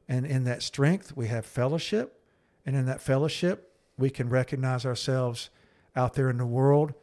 [0.07, 2.19] And in that strength, we have fellowship.
[2.65, 5.49] And in that fellowship, we can recognize ourselves
[5.95, 6.93] out there in the world.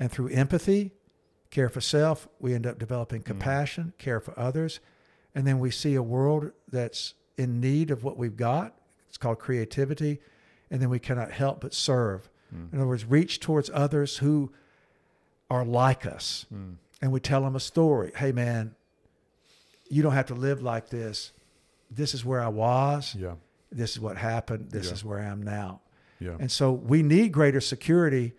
[0.00, 0.92] And through empathy,
[1.50, 4.80] care for self, we end up developing compassion, care for others.
[5.34, 8.74] And then we see a world that's in need of what we've got.
[9.08, 10.20] It's called creativity.
[10.70, 12.28] And then we cannot help but serve.
[12.52, 14.50] In other words, reach towards others who
[15.48, 16.46] are like us.
[16.52, 16.76] Mm.
[17.00, 18.10] And we tell them a story.
[18.16, 18.74] Hey, man,
[19.88, 21.30] you don't have to live like this.
[21.92, 23.14] This is where I was.
[23.16, 23.34] Yeah.
[23.70, 24.70] This is what happened.
[24.72, 24.94] This Yeah.
[24.94, 25.80] is where I am now.
[26.18, 26.36] Yeah.
[26.40, 28.32] And so we need greater security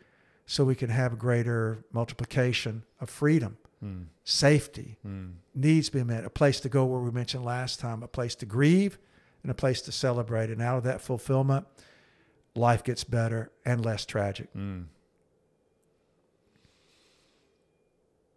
[0.45, 4.07] so we can have greater multiplication of freedom, Mm.
[4.23, 5.33] safety, Mm.
[5.55, 8.45] needs be met, a place to go where we mentioned last time, a place to
[8.45, 8.99] grieve
[9.43, 10.49] and a place to celebrate.
[10.51, 11.65] And out of that fulfillment,
[12.55, 14.53] life gets better and less tragic.
[14.53, 14.85] Mm.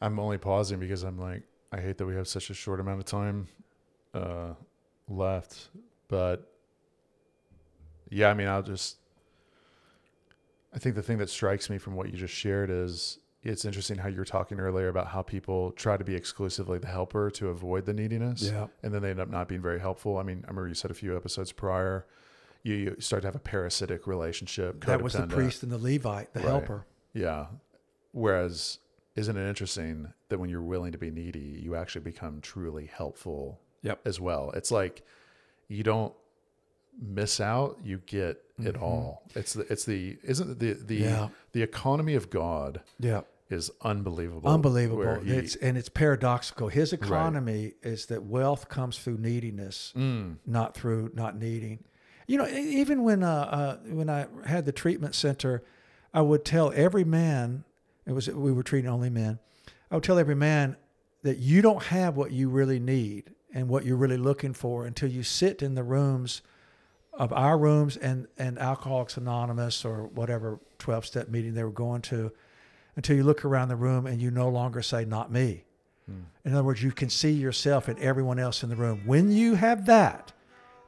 [0.00, 1.42] I'm only pausing because I'm like,
[1.72, 3.48] I hate that we have such a short amount of time
[4.14, 4.54] uh,
[5.08, 5.68] left.
[6.08, 6.50] But
[8.10, 8.96] yeah, I mean, I'll just.
[10.74, 13.98] I think the thing that strikes me from what you just shared is it's interesting
[13.98, 17.48] how you were talking earlier about how people try to be exclusively the helper to
[17.48, 18.42] avoid the neediness.
[18.42, 18.68] Yeah.
[18.82, 20.16] And then they end up not being very helpful.
[20.16, 22.06] I mean, I remember you said a few episodes prior,
[22.62, 24.84] you, you start to have a parasitic relationship.
[24.84, 26.48] That was the priest and the Levite, the Right.
[26.48, 26.86] helper.
[27.12, 27.46] Yeah.
[28.12, 28.78] Whereas,
[29.16, 33.60] isn't it interesting that when you're willing to be needy, you actually become truly helpful
[33.82, 34.00] Yep.
[34.06, 34.52] as well?
[34.54, 35.02] It's like
[35.68, 36.14] you don't
[37.00, 38.82] miss out, you get it Mhm.
[38.82, 39.22] all.
[39.34, 41.28] It's the, it's the, isn't it the, the, Yeah.
[41.52, 43.22] the economy of God Yeah.
[43.50, 44.48] is unbelievable.
[44.50, 45.20] Unbelievable.
[45.20, 46.68] he- it's and it's paradoxical.
[46.68, 51.84] His economy is that wealth comes through neediness, Mm, not through not needing.
[52.26, 55.62] You know, even when uh, uh, when I had the treatment center,
[56.14, 57.64] I would tell every man.
[58.06, 59.38] It was we were treating only men.
[59.90, 60.76] I would tell every man
[61.22, 65.10] that you don't have what you really need and what you're really looking for until
[65.10, 66.42] you sit in the rooms
[67.12, 72.02] of our rooms and and Alcoholics Anonymous or whatever twelve step meeting they were going
[72.02, 72.32] to,
[72.96, 75.64] until you look around the room and you no longer say not me.
[76.10, 79.02] mm, In other words, you can see yourself and everyone else in the room.
[79.06, 80.32] When you have that,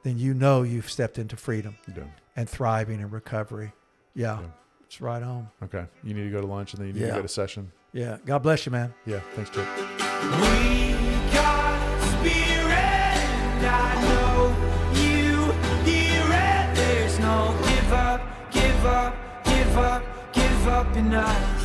[0.02, 2.04] then you know you've stepped into freedom yeah.
[2.36, 3.72] and thriving and recovery.
[4.14, 4.46] Yeah, Yeah.
[4.86, 5.48] it's right on.
[5.62, 5.86] Okay.
[6.02, 7.08] You need to go to lunch and then you need Yeah.
[7.08, 7.70] to go to session.
[7.92, 8.92] Yeah, God bless you, man.
[9.06, 9.20] Yeah.
[9.34, 9.66] Thanks, Chip.
[18.84, 20.02] Give up, give up,
[20.34, 21.63] give up, in us.